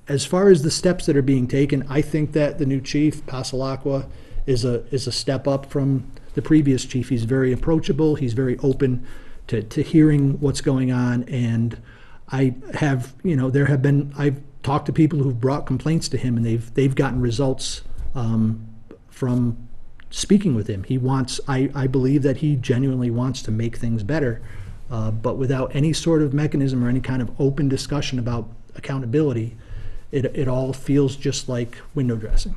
[0.08, 3.24] as far as the steps that are being taken i think that the new chief
[3.28, 4.10] Passalacqua
[4.46, 7.10] is a is a step up from the previous chief.
[7.10, 8.16] He's very approachable.
[8.16, 9.06] He's very open
[9.48, 11.82] to, to hearing what's going on and
[12.32, 16.18] I have, you know, there have been, I've talked to people who've brought complaints to
[16.18, 17.82] him and they've, they've gotten results
[18.16, 18.68] um,
[19.10, 19.68] from
[20.10, 20.84] speaking with him.
[20.84, 24.42] He wants, I, I believe that he genuinely wants to make things better,
[24.90, 29.56] uh, but without any sort of mechanism or any kind of open discussion about accountability,
[30.12, 32.56] it, it all feels just like window dressing.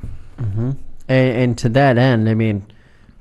[1.08, 2.66] And, and to that end, I mean,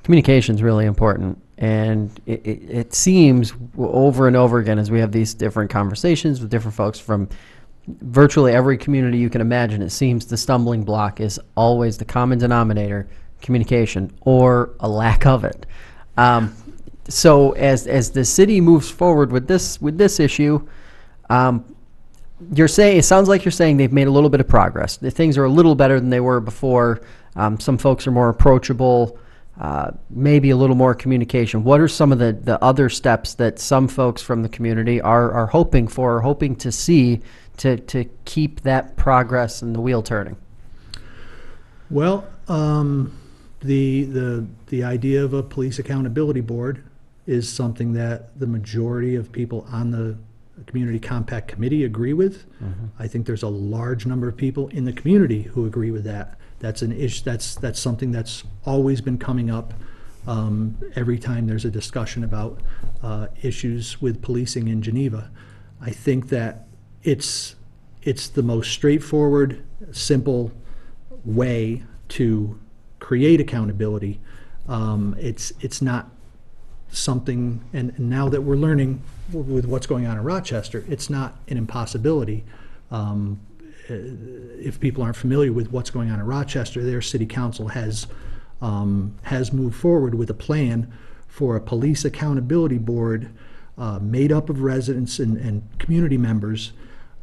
[0.04, 1.40] communication is really important.
[1.58, 6.42] And it, it, it seems over and over again as we have these different conversations
[6.42, 7.30] with different folks from
[7.88, 12.40] virtually every community you can imagine, it seems the stumbling block is always the common
[12.40, 13.08] denominator
[13.42, 15.66] communication or a lack of it.
[16.18, 16.56] Um,
[17.08, 20.68] so as, as the city moves forward with this, with this issue,
[21.30, 21.66] um,
[22.54, 24.98] you're saying it sounds like you're saying they've made a little bit of progress.
[24.98, 27.02] The things are a little better than they were before.
[27.36, 29.18] Um, some folks are more approachable.
[29.60, 31.64] Uh, maybe a little more communication.
[31.64, 35.32] What are some of the, the other steps that some folks from the community are,
[35.32, 37.22] are hoping for, or hoping to see
[37.58, 40.38] to, to keep that progress and the wheel turning?
[41.92, 43.16] Well, um,
[43.62, 46.84] the, the, the idea of a police accountability board
[47.28, 50.18] is something that the majority of people on the
[50.66, 52.46] Community Compact Committee agree with.
[53.00, 56.38] I think there's a large number of people in the community who agree with that.
[56.64, 59.74] That's an issue, that's, that's something that's always been coming up
[60.26, 62.62] um, every time there's a discussion about
[63.04, 65.30] uh, issues with policing in Geneva.
[65.82, 66.66] I think that
[67.04, 67.56] it's,
[68.02, 70.54] it's the most straightforward, simple
[71.26, 72.58] way to
[73.00, 74.22] create accountability.
[74.70, 76.12] Um, It's, it's not
[76.94, 79.02] something, and now that we're learning
[79.34, 82.46] with what's going on in Rochester, it's not an impossibility.
[82.90, 83.42] Um,
[83.90, 88.08] If people aren't familiar with what's going on in Rochester, their city council has,
[88.62, 90.92] um, has moved forward with a plan
[91.28, 93.30] for a police accountability board
[93.78, 96.74] uh, made up of residents and, and community members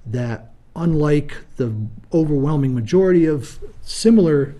[0.05, 1.73] that, unlike the
[2.13, 4.55] overwhelming majority of similar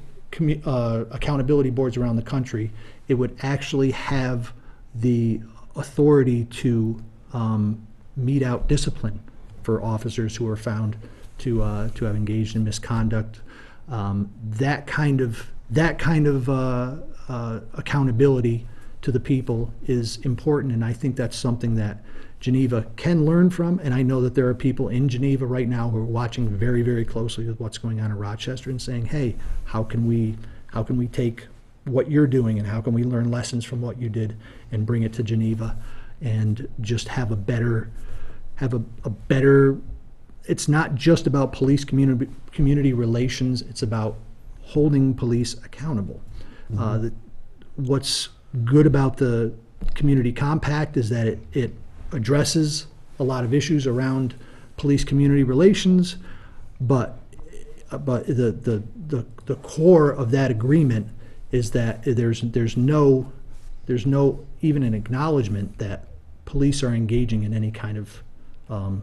[0.65, 2.71] uh, accountability boards around the country,
[3.09, 4.53] it would actually have
[4.95, 5.41] the
[5.75, 7.87] authority to um,
[8.17, 9.21] mete out discipline
[9.63, 10.97] for officers who are found
[11.41, 13.41] to, uh, to have engaged in misconduct.
[13.89, 16.97] Um, That kind of, that kind of uh,
[17.29, 18.67] uh, accountability
[19.03, 22.03] to the people is important, and I think that's something that
[22.41, 25.91] Geneva can learn from, and I know that there are people in Geneva right now
[25.91, 29.37] who are watching very, very closely with what's going on in Rochester and saying, hey,
[29.65, 30.37] how can we,
[30.69, 31.47] how can we take
[31.85, 34.37] what you're doing and how can we learn lessons from what you did
[34.73, 35.77] and bring it to Geneva
[36.23, 37.91] and just have a better,
[38.57, 39.79] have a, a better,
[40.45, 44.17] it's not just about police community, community relations, it's about
[44.63, 46.21] holding police accountable.
[46.79, 47.13] Uh, the-
[47.77, 48.29] What's
[48.65, 49.55] good about the
[49.95, 51.73] community compact is that it, it
[52.13, 52.87] addresses
[53.19, 54.35] a lot of issues around
[54.77, 56.17] police-community relations,
[56.81, 57.19] but,
[57.91, 61.09] but the, the, the, the core of that agreement
[61.53, 63.31] is that there's, there's no,
[63.87, 66.07] there's no, even an acknowledgement that
[66.45, 68.23] police are engaging in any kind of,
[68.69, 69.03] um,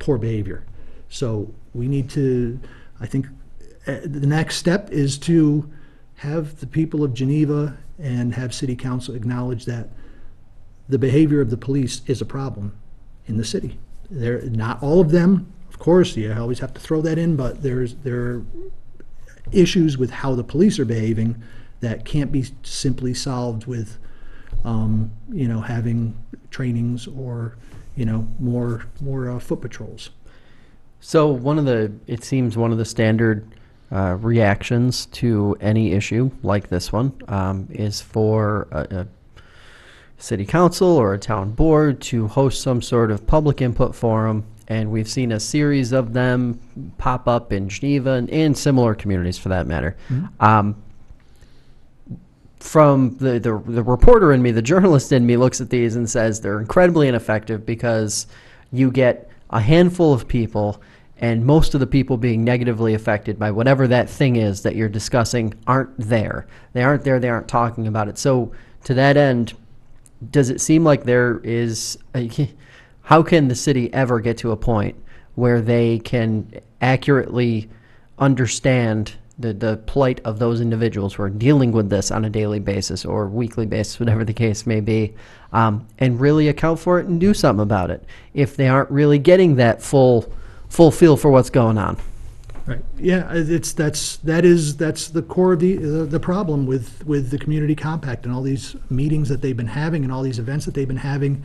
[0.00, 0.64] poor behavior.
[1.08, 2.58] So we need to,
[3.00, 3.26] I think,
[3.86, 5.70] uh, the next step is to
[6.16, 9.88] have the people of Geneva and have city council acknowledge that
[10.88, 12.76] the behavior of the police is a problem
[13.26, 13.78] in the city.
[14.10, 17.62] They're, not all of them, of course, you always have to throw that in, but
[17.62, 18.44] there's, there are
[19.52, 21.40] issues with how the police are behaving
[21.80, 23.98] that can't be simply solved with,
[24.64, 26.16] um, you know, having
[26.50, 27.56] trainings or,
[28.00, 30.08] you know, more, more uh, foot patrols.
[31.00, 33.46] So one of the, it seems one of the standard
[33.92, 39.06] uh, reactions to any issue like this one um, is for a, a
[40.16, 44.46] city council or a town board to host some sort of public input forum.
[44.68, 46.58] And we've seen a series of them
[46.96, 49.94] pop up in Geneva and in similar communities for that matter.
[50.40, 50.82] Um,
[52.60, 56.08] from the, the the reporter in me, the journalist in me looks at these and
[56.08, 58.26] says they're incredibly ineffective because
[58.70, 60.80] you get a handful of people
[61.20, 64.88] and most of the people being negatively affected by whatever that thing is that you're
[64.88, 66.46] discussing aren't there.
[66.72, 68.16] They aren't there, they aren't talking about it.
[68.16, 68.52] So
[68.84, 69.52] to that end,
[70.30, 72.30] does it seem like there is a,
[73.02, 74.96] how can the city ever get to a point
[75.34, 77.68] where they can accurately
[78.18, 82.60] understand the, the plight of those individuals who are dealing with this on a daily
[82.60, 85.14] basis or weekly basis, whatever the case may be,
[85.52, 89.18] um, and really account for it and do something about it if they aren't really
[89.18, 90.32] getting that full
[90.68, 91.96] full feel for what's going on.
[92.66, 92.84] Right.
[92.96, 97.30] Yeah, it's, that's, that is, that's the core of the, the the problem with, with
[97.30, 100.66] the community compact and all these meetings that they've been having and all these events
[100.66, 101.42] that they've been having.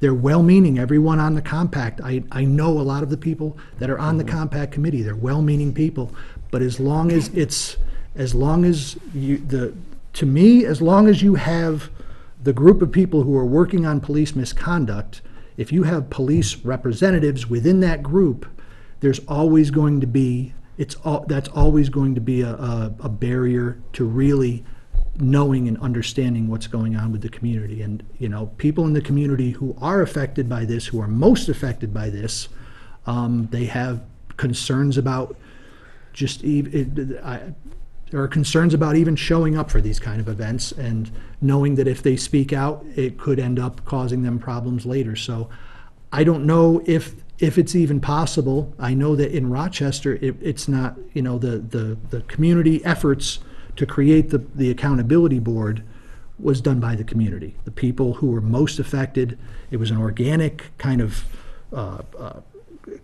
[0.00, 2.00] They're well-meaning, everyone on the compact.
[2.00, 5.02] I, I know a lot of the people that are on the compact committee.
[5.02, 6.10] They're well-meaning people.
[6.52, 7.78] But as long as it's,
[8.14, 9.74] as long as you, the,
[10.12, 11.90] to me, as long as you have
[12.40, 15.22] the group of people who are working on police misconduct,
[15.56, 18.46] if you have police representatives within that group,
[19.00, 20.94] there's always going to be, it's,
[21.26, 24.62] that's always going to be a, a, a barrier to really
[25.18, 27.80] knowing and understanding what's going on with the community.
[27.80, 31.48] And, you know, people in the community who are affected by this, who are most
[31.48, 32.48] affected by this,
[33.06, 34.02] um, they have
[34.36, 35.34] concerns about
[36.12, 37.54] just, it, I,
[38.10, 41.88] there are concerns about even showing up for these kind of events and knowing that
[41.88, 45.16] if they speak out, it could end up causing them problems later.
[45.16, 45.48] So
[46.12, 48.74] I don't know if, if it's even possible.
[48.78, 53.38] I know that in Rochester, it, it's not, you know, the, the, the community efforts
[53.76, 55.82] to create the, the accountability board
[56.38, 57.56] was done by the community.
[57.64, 59.38] The people who were most affected,
[59.70, 61.24] it was an organic kind of
[61.72, 62.40] uh, uh,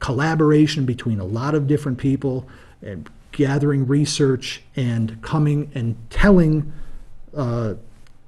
[0.00, 2.46] collaboration between a lot of different people
[2.82, 6.72] and gathering research and coming and telling
[7.36, 7.74] uh,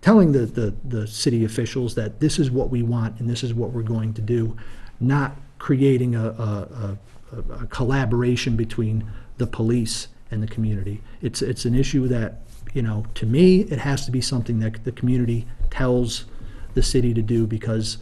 [0.00, 3.52] telling the, the, the city officials that this is what we want and this is
[3.52, 4.56] what we're going to do,
[4.98, 6.98] not creating a, a,
[7.32, 11.02] a, a collaboration between the police and the community.
[11.20, 12.40] It's, it's an issue that,
[12.72, 16.24] you know, to me, it has to be something that the community tells
[16.74, 17.98] the city to do because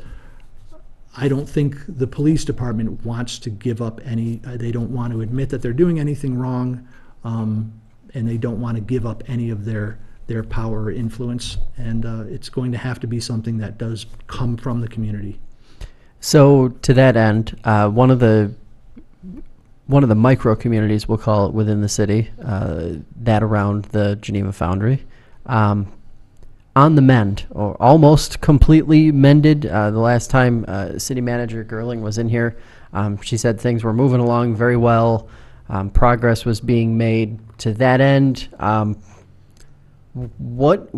[1.20, 5.12] I don't think the police department wants to give up any, uh, they don't want
[5.12, 6.86] to admit that they're doing anything wrong,
[7.24, 7.72] um,
[8.14, 9.98] and they don't want to give up any of their,
[10.28, 11.58] their power or influence.
[11.76, 15.40] And uh, it's going to have to be something that does come from the community.
[16.20, 18.54] So to that end, uh, one of the
[19.86, 24.16] one of the micro communities, we'll call it within the city, uh, that around the
[24.16, 25.02] Geneva Foundry,
[25.46, 25.90] um,
[26.78, 29.66] on the mend, or almost completely mended.
[29.66, 32.56] Uh, the last time uh, City Manager Gerling was in here,
[32.92, 35.28] um, she said things were moving along very well.
[35.68, 38.48] Um, progress was being made to that end.
[38.60, 38.96] Um,
[40.38, 40.88] what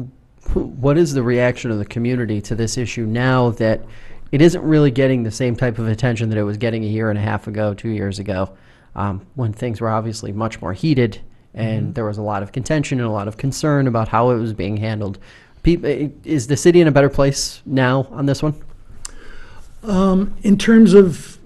[0.53, 3.83] what is the reaction of the community to this issue now that
[4.33, 7.09] it isn't really getting the same type of attention that it was getting a year
[7.09, 8.55] and a half ago, two years ago,
[8.95, 11.21] um, when things were obviously much more heated
[11.55, 14.39] and there was a lot of contention and a lot of concern about how it
[14.39, 15.19] was being handled.
[15.63, 15.85] Peop-
[16.25, 18.55] Is the city in a better place now on this one?
[19.83, 21.39] Um, in terms of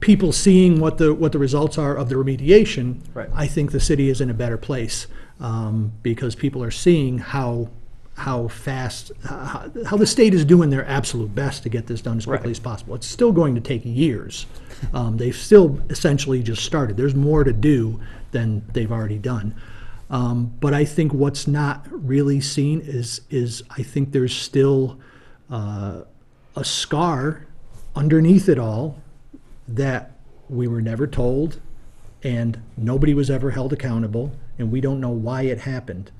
[0.00, 3.28] people seeing what the, what the results are of the remediation, Right.
[3.34, 5.06] I think the city is in a better place,
[5.40, 7.68] um, because people are seeing how,
[8.14, 12.18] how fast, how, how the state is doing their absolute best to get this done
[12.18, 12.50] as quickly Right.
[12.52, 12.94] as possible.
[12.94, 14.46] It's still going to take years.
[14.94, 16.96] Um, they've still essentially just started.
[16.96, 19.54] There's more to do than they've already done.
[20.10, 24.98] Um, but I think what's not really seen is, is I think there's still,
[25.50, 26.02] uh,
[26.56, 27.46] a scar
[27.94, 29.00] underneath it all
[29.68, 31.60] that we were never told
[32.22, 36.10] and nobody was ever held accountable and we don't know why it happened.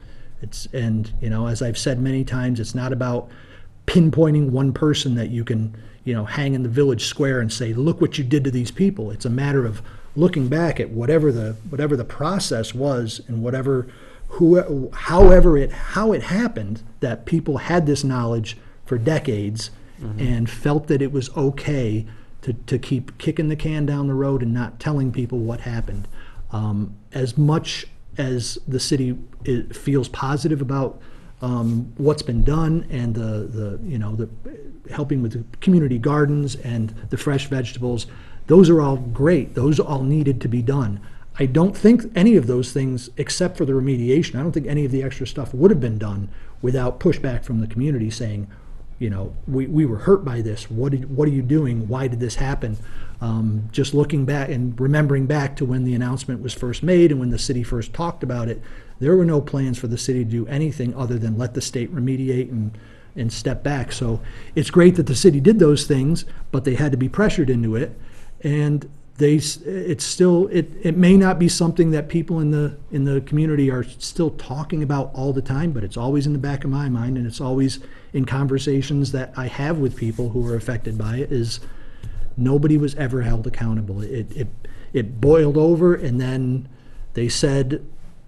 [0.40, 3.28] It's and you know as i've said many times it's not about
[3.86, 7.72] pinpointing one person that you can you know hang in the village square and say
[7.72, 9.10] look what you did to these people.
[9.10, 9.82] It's a matter of
[10.18, 13.86] looking back at whatever the whatever the process was and whatever
[14.32, 19.70] who however it how it happened that people had this knowledge for decades
[20.18, 22.06] and felt that it was okay
[22.42, 26.06] to, to keep kicking the can down the road and not telling people what happened.
[26.52, 29.18] Um, as much as the city
[29.72, 31.00] feels positive about
[31.40, 34.28] um, what's been done and the, the you know the
[34.90, 38.06] helping with the community gardens and the fresh vegetables,
[38.48, 39.54] those are all great.
[39.54, 41.00] Those all needed to be done.
[41.38, 44.84] I don't think any of those things, except for the remediation, I don't think any
[44.84, 46.28] of the extra stuff would have been done
[46.60, 48.48] without pushback from the community saying,
[48.98, 50.68] you know, we, we were hurt by this.
[50.68, 51.86] What did, what are you doing?
[51.86, 52.76] Why did this happen?
[53.20, 57.20] Um, just looking back and remembering back to when the announcement was first made and
[57.20, 58.60] when the city first talked about it,
[58.98, 61.94] there were no plans for the city to do anything other than let the state
[61.94, 62.76] remediate and,
[63.14, 63.92] and step back.
[63.92, 64.20] So
[64.56, 67.76] it's great that the city did those things, but they had to be pressured into
[67.76, 67.96] it.
[68.42, 73.04] And they, it's still, it, it may not be something that people in the, in
[73.04, 76.62] the community are still talking about all the time, but it's always in the back
[76.62, 77.80] of my mind, and it's always
[78.12, 81.58] in conversations that I have with people who are affected by it, is
[82.36, 84.02] nobody was ever held accountable.
[84.02, 84.48] It, it,
[84.92, 86.68] it boiled over, and then
[87.14, 87.84] they said,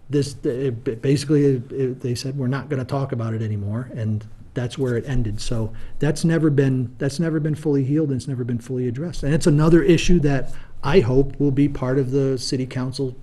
[0.08, 4.76] this, it- basically, it- they said, we're not gonna talk about it anymore, and that's
[4.76, 5.40] where it ended.
[5.40, 9.22] So that's never been, that's never been fully healed, and it's never been fully addressed.
[9.22, 13.16] And it's another issue that I hope will be part of the city council,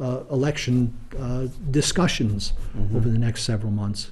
[0.00, 2.52] uh, election, uh, discussions
[2.94, 4.10] over the next several months.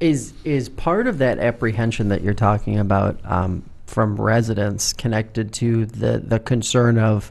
[0.00, 5.86] Is is part of that apprehension that you're talking about um, from residents connected to
[5.86, 7.30] the the concern of,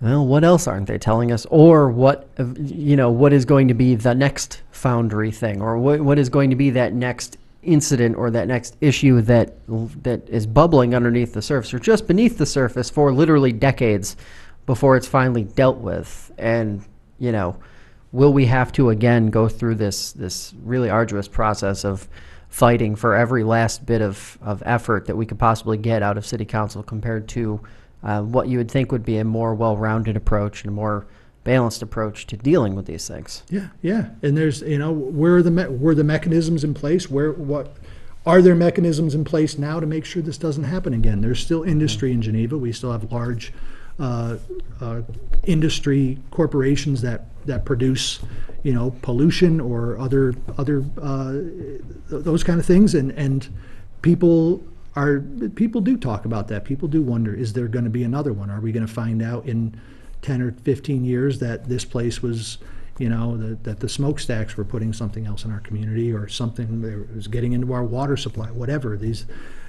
[0.00, 3.74] well, what else aren't they telling us, or what you know, what is going to
[3.74, 8.16] be the next foundry thing, or what what is going to be that next incident
[8.16, 9.54] or that next issue that
[10.02, 14.16] that is bubbling underneath the surface or just beneath the surface for literally decades
[14.66, 16.84] before it's finally dealt with, and
[17.18, 17.56] you know
[18.12, 22.08] will we have to again go through this this really arduous process of
[22.48, 26.26] fighting for every last bit of, of effort that we could possibly get out of
[26.26, 27.60] city council compared to
[28.02, 31.06] uh, what you would think would be a more well-rounded approach and a more
[31.44, 33.42] balanced approach to dealing with these things.
[33.48, 37.10] Yeah, yeah, and there's, you know, where are the, me- were the mechanisms in place,
[37.10, 37.76] where, what,
[38.26, 41.22] are there mechanisms in place now to make sure this doesn't happen again?
[41.22, 43.52] There's still industry in Geneva, we still have large,
[43.98, 44.36] uh,
[44.80, 45.02] uh,
[45.44, 48.20] industry corporations that, that produce,
[48.62, 51.32] you know, pollution or other, other, uh,
[52.08, 53.48] those kind of things, and, and
[54.02, 54.62] people
[54.94, 55.20] are,
[55.54, 58.50] people do talk about that, people do wonder, is there gonna be another one?
[58.50, 59.78] Are we gonna find out in
[60.22, 62.58] ten or fifteen years that this place was,
[62.98, 66.82] you know, that, that the smokestacks were putting something else in our community or something
[66.82, 69.26] that was getting into our water supply, whatever, these,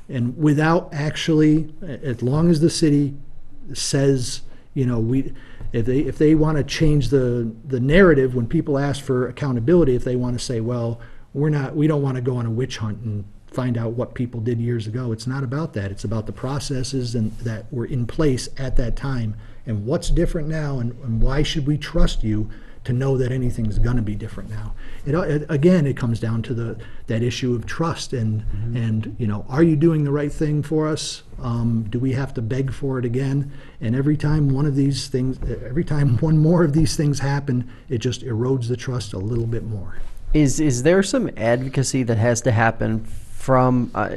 [0.09, 3.15] and without actually, as long as the city
[3.73, 4.41] says,
[4.73, 5.33] you know, we,
[5.71, 9.95] if they, if they want to change the, the narrative, when people ask for accountability,
[9.95, 10.99] if they want to say, well,
[11.33, 14.15] we're not, we don't want to go on a witch hunt and find out what
[14.15, 15.11] people did years ago.
[15.11, 15.91] It's not about that.
[15.91, 19.35] It's about the processes and that were in place at that time
[19.65, 22.49] and what's different now and, and why should we trust you
[22.83, 24.73] to know that anything's going to be different now.
[25.05, 28.43] It, it, again, it comes down to the that issue of trust and
[28.75, 31.21] and you know, are you doing the right thing for us?
[31.39, 33.51] Um, do we have to beg for it again?
[33.81, 37.69] And every time one of these things, every time one more of these things happen,
[37.87, 39.97] it just erodes the trust a little bit more.
[40.33, 43.05] Is is there some advocacy that has to happen
[43.41, 44.09] from uh,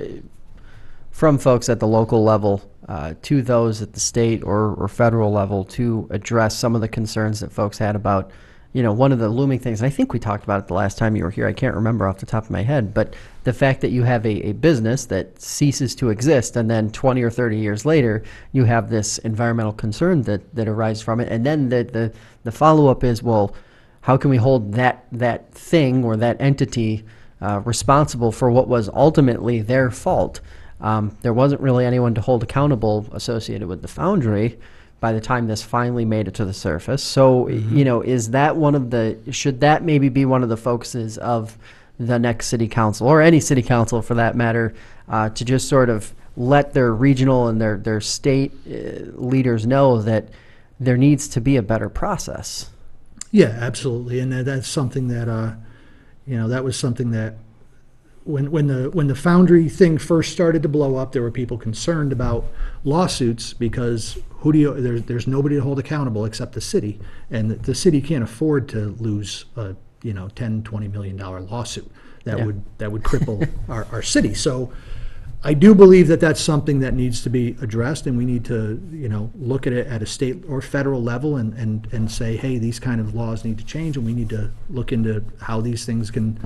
[1.10, 5.32] from folks at the local level uh, to those at the state or, or federal
[5.32, 8.30] level to address some of the concerns that folks had about,
[8.72, 9.80] you know, one of the looming things.
[9.80, 11.46] And I think we talked about it the last time you were here.
[11.46, 13.14] I can't remember off the top of my head, but
[13.44, 17.22] the fact that you have a, a business that ceases to exist, and then 20
[17.22, 21.46] or 30 years later, you have this environmental concern that that arises from it, and
[21.46, 22.12] then the the,
[22.42, 23.54] the follow up is well
[24.02, 27.04] how can we hold that that thing or that entity
[27.44, 30.40] uh, responsible for what was ultimately their fault?
[30.80, 34.58] Um, there wasn't really anyone to hold accountable associated with the foundry
[35.00, 37.02] by the time this finally made it to the surface.
[37.02, 40.56] So, you know, is that one of the should that maybe be one of the
[40.56, 41.58] focuses of
[41.98, 44.74] the next city council or any city council for that matter
[45.08, 50.00] uh, to just sort of let their regional and their their state uh, leaders know
[50.02, 50.28] that
[50.80, 52.70] there needs to be a better process.
[53.30, 55.54] Yeah, absolutely, and that, that's something that, uh,
[56.26, 57.34] you know, that was something that,
[58.24, 61.58] when, when the, when the foundry thing first started to blow up, there were people
[61.58, 62.46] concerned about
[62.82, 66.98] lawsuits because who do you, there's, there's nobody to hold accountable except the city.
[67.30, 71.40] And the, the city can't afford to lose a, you know, 10, 20 million dollar
[71.40, 71.90] lawsuit.
[72.24, 72.46] That Yeah.
[72.46, 74.32] would, that would cripple our, our city.
[74.32, 74.72] So
[75.44, 78.80] I do believe that that's something that needs to be addressed, and we need to,
[78.90, 82.36] you know, look at it at a state or federal level and, and, and say,
[82.36, 85.60] hey, these kind of laws need to change, and we need to look into how
[85.60, 86.38] these things can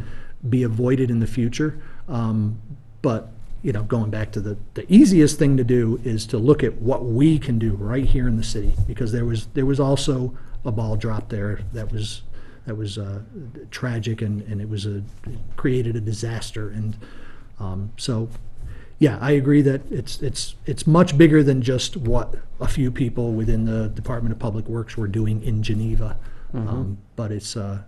[0.48, 1.80] be avoided in the future.
[2.08, 2.58] Um,
[3.00, 3.30] But,
[3.62, 6.74] you know, going back to the, the easiest thing to do is to look at
[6.82, 10.36] what we can do right here in the city, because there was, there was also
[10.64, 12.22] a ball dropped there that was,
[12.66, 13.20] that was uh,
[13.70, 15.02] tragic, and, and it was a,
[15.56, 16.96] created a disaster, and
[17.60, 18.28] um, so,
[18.98, 23.32] yeah, I agree that it's, it's, it's much bigger than just what a few people
[23.32, 26.16] within the Department of Public Works were doing in Geneva.
[26.52, 27.82] Um, But it's, uh,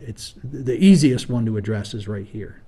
[0.00, 2.62] it's, the easiest one to address is right here.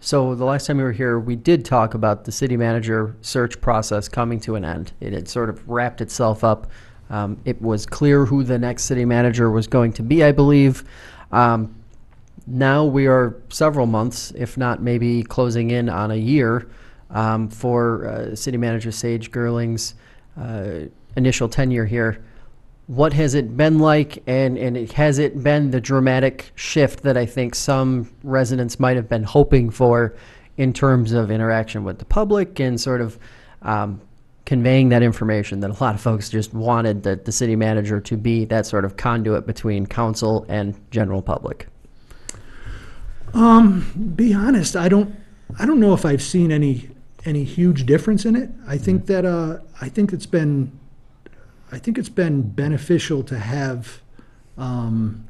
[0.00, 3.60] So the last time we were here, we did talk about the city manager search
[3.60, 4.92] process coming to an end.
[5.00, 6.70] It had sort of wrapped itself up.
[7.10, 10.84] Um, it was clear who the next city manager was going to be, I believe.
[11.32, 11.74] Um,
[12.46, 16.68] now we are several months, if not maybe closing in on a year,
[17.10, 19.94] um, for uh, city manager Sage Gerling's
[20.36, 20.86] uh,
[21.16, 22.24] initial tenure here.
[22.86, 27.26] What has it been like, and, and has it been the dramatic shift that I
[27.26, 30.14] think some residents might have been hoping for
[30.56, 33.18] in terms of interaction with the public and sort of
[33.62, 34.00] um,
[34.48, 38.16] conveying that information that a lot of folks just wanted the, the city manager to
[38.16, 41.68] be that sort of conduit between council and general public?
[44.16, 45.14] Be honest, I don't,
[45.58, 46.88] I don't know if I've seen any,
[47.28, 48.50] any huge difference in it.
[48.66, 50.72] I think that, uh, I think it's been,
[51.70, 54.00] I think it's been beneficial to have,
[54.56, 55.28] um,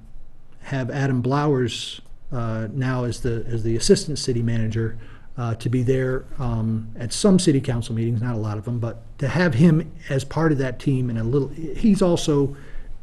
[0.60, 4.96] have Adam Blowers, uh, now as the, as the assistant city manager,
[5.36, 8.78] uh, to be there, um, at some city council meetings, not a lot of them,
[8.78, 12.56] but to have him as part of that team and a little, he's also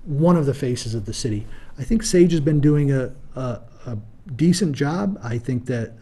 [0.05, 1.45] one of the faces of the city.
[1.77, 3.97] I think Sage has been doing a, a, a
[4.35, 5.19] decent job.
[5.23, 5.93] I think that,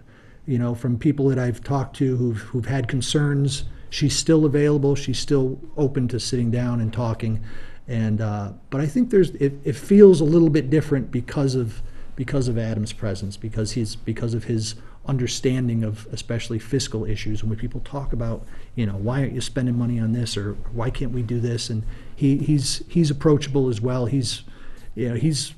[0.46, 4.96] you know, from people that I've talked to who've, who've had concerns, she's still available.
[4.96, 7.44] She's still open to sitting down and talking.
[7.88, 11.82] And, uh, but I think there's, it, it feels a little bit different because of,
[12.16, 14.76] because of Adam's presence, because he's, because of his
[15.06, 17.42] understanding of especially fiscal issues.
[17.42, 20.54] And when people talk about, you know, why aren't you spending money on this, or
[20.72, 21.70] why can't we do this?
[21.70, 21.84] And
[22.16, 24.06] he, he's, he's approachable as well.
[24.06, 24.44] He's,
[24.96, 25.54] you know, he's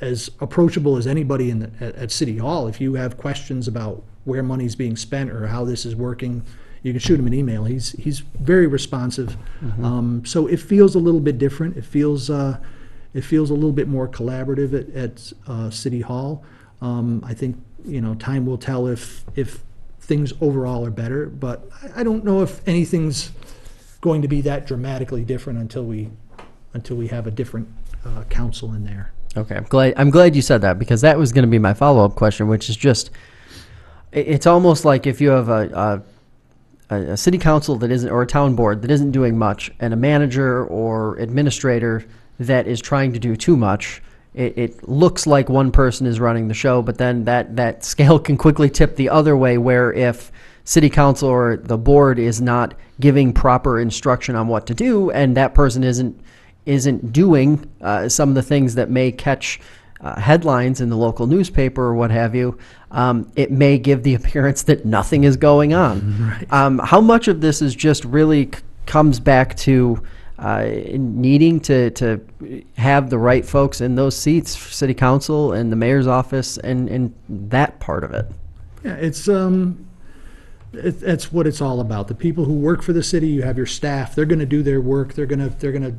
[0.00, 2.68] as approachable as anybody in the, at, at City Hall.
[2.68, 6.42] If you have questions about where money's being spent or how this is working,
[6.82, 7.64] you can shoot him an email.
[7.64, 9.36] He's, he's very responsive.
[9.84, 11.76] Um, so it feels a little bit different.
[11.76, 12.58] It feels, uh,
[13.14, 16.44] it feels a little bit more collaborative at, at, uh, City Hall.
[16.80, 19.62] Um, I think, you know, time will tell if, if
[20.00, 23.30] things overall are better, but I, I don't know if anything's
[24.00, 26.10] going to be that dramatically different until we,
[26.74, 27.68] until we have a different,
[28.04, 29.12] uh, council in there.
[29.36, 29.94] Okay, I'm glad.
[29.96, 32.48] I'm glad you said that because that was going to be my follow up question,
[32.48, 33.10] which is just,
[34.12, 36.02] it's almost like if you have a,
[36.90, 39.92] a, a city council that isn't, or a town board that isn't doing much, and
[39.92, 42.04] a manager or administrator
[42.38, 44.02] that is trying to do too much.
[44.34, 48.18] It, it looks like one person is running the show, but then that that scale
[48.18, 50.30] can quickly tip the other way, where if
[50.64, 55.36] city council or the board is not giving proper instruction on what to do, and
[55.36, 56.20] that person isn't
[56.64, 59.60] isn't doing uh, some of the things that may catch
[60.02, 62.58] uh, headlines in the local newspaper or what have you,
[62.90, 66.02] um, it may give the appearance that nothing is going on.
[66.22, 66.52] Right.
[66.52, 70.02] Um, how much of this is just really c- comes back to
[70.38, 72.20] uh, needing to, to
[72.76, 77.14] have the right folks in those seats, city council and the mayor's office, and, and
[77.28, 78.26] that part of it.
[78.84, 79.86] Yeah, it's, um,
[80.72, 82.08] it, that's what it's all about.
[82.08, 84.80] The people who work for the city, you have your staff, they're gonna do their
[84.80, 85.94] work, they're gonna, they're gonna,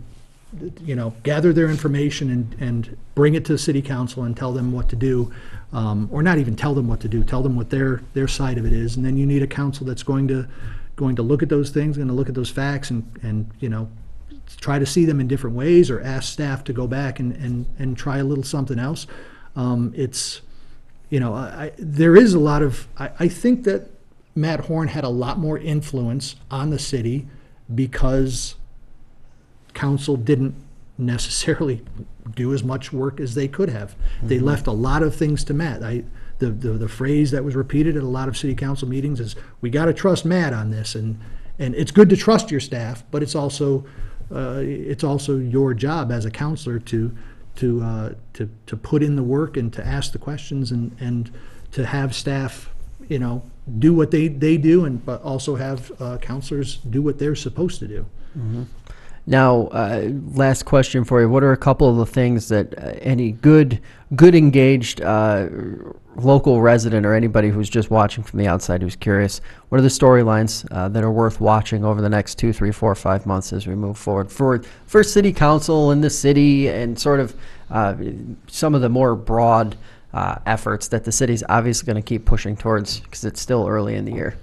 [0.83, 4.53] you know, gather their information and, and bring it to the city council and tell
[4.53, 5.31] them what to do.
[5.71, 8.59] Um, or not even tell them what to do, tell them what their, their side
[8.59, 8.95] of it is.
[8.95, 10.47] And then you need a council that's going to,
[10.95, 13.89] going to look at those things, gonna look at those facts and, and, you know,
[14.61, 17.65] try to see them in different ways or ask staff to go back and, and,
[17.79, 19.07] and try a little something else.
[19.55, 20.41] Um, it's,
[21.09, 23.89] you know, I- there is a lot of, I, I think that
[24.35, 27.27] Matt Horn had a lot more influence on the city
[27.73, 28.55] because
[29.73, 30.55] council didn't
[30.97, 31.83] necessarily
[32.35, 33.95] do as much work as they could have.
[34.21, 35.83] They left a lot of things to Matt.
[35.83, 36.03] I,
[36.39, 39.35] the, the, the phrase that was repeated at a lot of city council meetings is,
[39.61, 41.19] we gotta trust Matt on this, and,
[41.59, 43.85] and it's good to trust your staff, but it's also,
[44.31, 47.15] uh, it's also your job as a councilor to,
[47.55, 51.31] to, uh, to, to put in the work and to ask the questions and, and
[51.71, 52.69] to have staff,
[53.09, 53.43] you know,
[53.79, 57.79] do what they, they do, and, but also have, uh, councilors do what they're supposed
[57.79, 58.05] to do.
[59.25, 61.29] Now, uh, last question for you.
[61.29, 63.79] What are a couple of the things that uh, any good,
[64.15, 65.47] good engaged uh,
[66.15, 69.87] local resident or anybody who's just watching from the outside who's curious, what are the
[69.87, 73.65] storylines uh, that are worth watching over the next two, three, four, five months as
[73.65, 77.35] we move forward for for city council in the city and sort of
[77.71, 77.95] uh,
[78.47, 79.75] some of the more broad
[80.13, 83.95] uh, efforts that the city's obviously going to keep pushing towards because it's still early
[83.95, 84.35] in the year.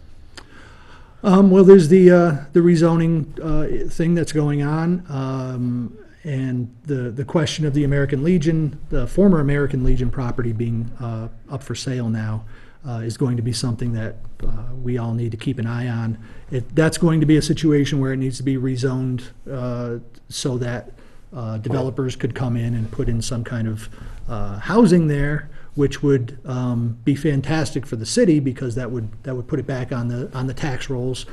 [1.22, 7.10] Um, well, there's the, uh, the rezoning, uh, thing that's going on, um, and the,
[7.10, 11.74] the question of the American Legion, the former American Legion property being, uh, up for
[11.74, 12.46] sale now,
[12.88, 15.88] uh, is going to be something that, uh, we all need to keep an eye
[15.88, 16.16] on.
[16.50, 19.98] It, that's going to be a situation where it needs to be rezoned, uh,
[20.30, 20.92] so that,
[21.34, 23.90] uh, developers could come in and put in some kind of,
[24.26, 25.50] uh, housing there,
[25.80, 29.66] which would um, be fantastic for the city because that would, that would put it
[29.66, 31.26] back on the, on the tax rolls.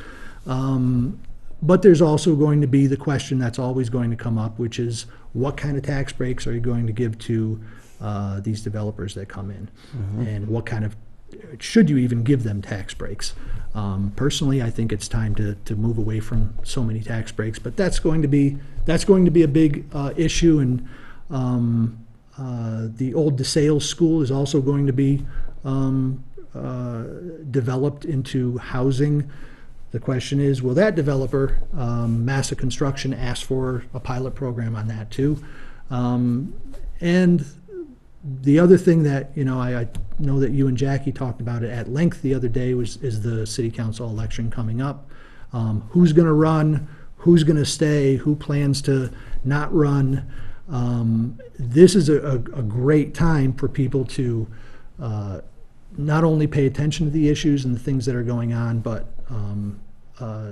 [0.45, 1.19] Um,
[1.61, 4.77] But there's also going to be the question that's always going to come up, which
[4.79, 7.59] is what kind of tax breaks are you going to give to
[7.99, 9.63] uh, these developers that come in?
[10.27, 10.95] And what kind of,
[11.59, 13.33] should you even give them tax breaks?
[13.73, 17.59] Um, Personally, I think it's time to, to move away from so many tax breaks,
[17.59, 20.87] but that's going to be, that's going to be a big uh, issue and
[21.29, 21.97] um,
[22.37, 25.25] uh, The old DeSales School is also going to be
[25.63, 26.23] um,
[26.55, 27.03] uh,
[27.51, 29.29] developed into housing.
[29.91, 34.87] The question is, will that developer, um, Massa Construction, ask for a pilot program on
[34.87, 35.43] that too?
[35.89, 36.53] Um,
[36.99, 37.45] And
[38.23, 39.87] the other thing that, you know, I, I
[40.19, 43.21] know that you and Jackie talked about it at length the other day was, is
[43.21, 45.09] the city council election coming up.
[45.53, 49.11] Um, Who's gonna run, who's gonna stay, who plans to
[49.43, 50.29] not run?
[50.69, 54.47] Um, This is a, a, a great time for people to,
[54.99, 55.41] uh,
[55.97, 59.07] not only pay attention to the issues and the things that are going on, but,
[59.29, 59.79] um,
[60.19, 60.51] uh,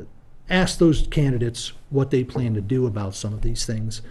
[0.49, 4.01] ask those candidates what they plan to do about some of these things.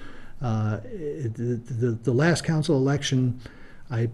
[0.42, 3.40] Uh, The, the, the last council election,
[3.90, 4.10] I,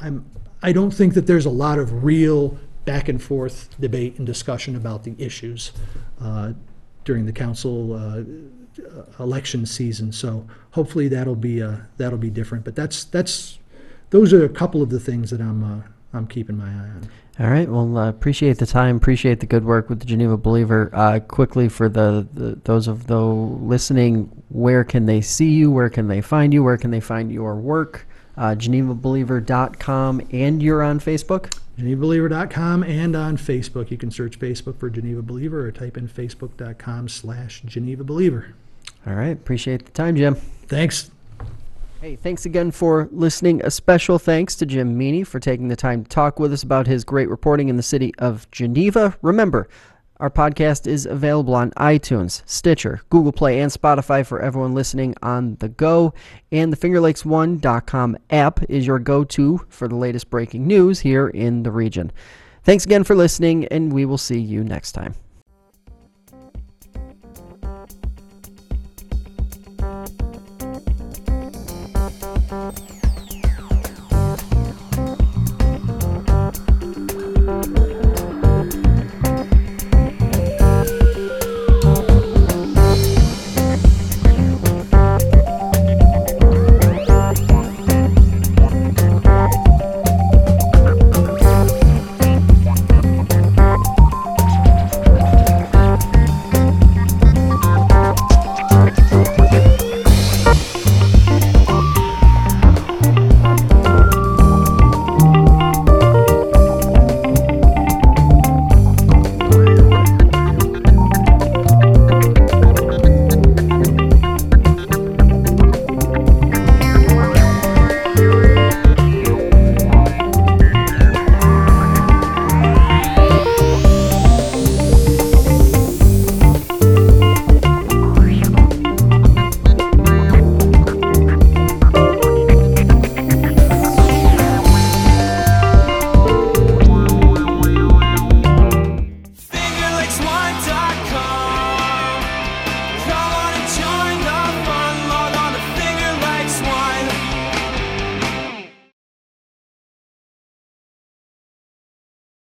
[0.00, 0.24] I'm,
[0.62, 4.76] I don't think that there's a lot of real back and forth debate and discussion
[4.76, 5.72] about the issues
[6.20, 6.52] uh,
[7.04, 8.22] during the council uh,
[9.18, 10.12] election season.
[10.12, 12.64] So hopefully that'll be, uh, that'll be different.
[12.64, 13.58] But that's, that's,
[14.10, 17.08] those are a couple of the things that I'm, uh, I'm keeping my eye on.
[17.40, 17.68] All right.
[17.68, 18.96] Well, uh, appreciate the time.
[18.96, 20.88] Appreciate the good work with the Geneva Believer.
[20.92, 25.68] Uh, quickly, for the, the those of those listening, where can they see you?
[25.68, 26.62] Where can they find you?
[26.62, 28.06] Where can they find your work?
[28.36, 31.58] Uh, GenevaBeliever.com, and you're on Facebook.
[31.78, 33.90] GenevaBeliever.com and on Facebook.
[33.90, 38.54] You can search Facebook for Geneva Believer or type in facebook.com slash Geneva Believer.
[39.06, 39.32] All right.
[39.32, 40.34] Appreciate the time, Jim.
[40.34, 41.10] Thanks.
[42.00, 43.64] Hey, thanks again for listening.
[43.64, 46.86] A special thanks to Jim Meany for taking the time to talk with us about
[46.86, 49.16] his great reporting in the city of Geneva.
[49.22, 49.68] Remember,
[50.20, 55.56] our podcast is available on iTunes, Stitcher, Google Play, and Spotify for everyone listening on
[55.56, 56.14] the go.
[56.52, 61.62] And the FingerLakes1.com app is your go to for the latest breaking news here in
[61.62, 62.12] the region.
[62.62, 65.14] Thanks again for listening, and we will see you next time.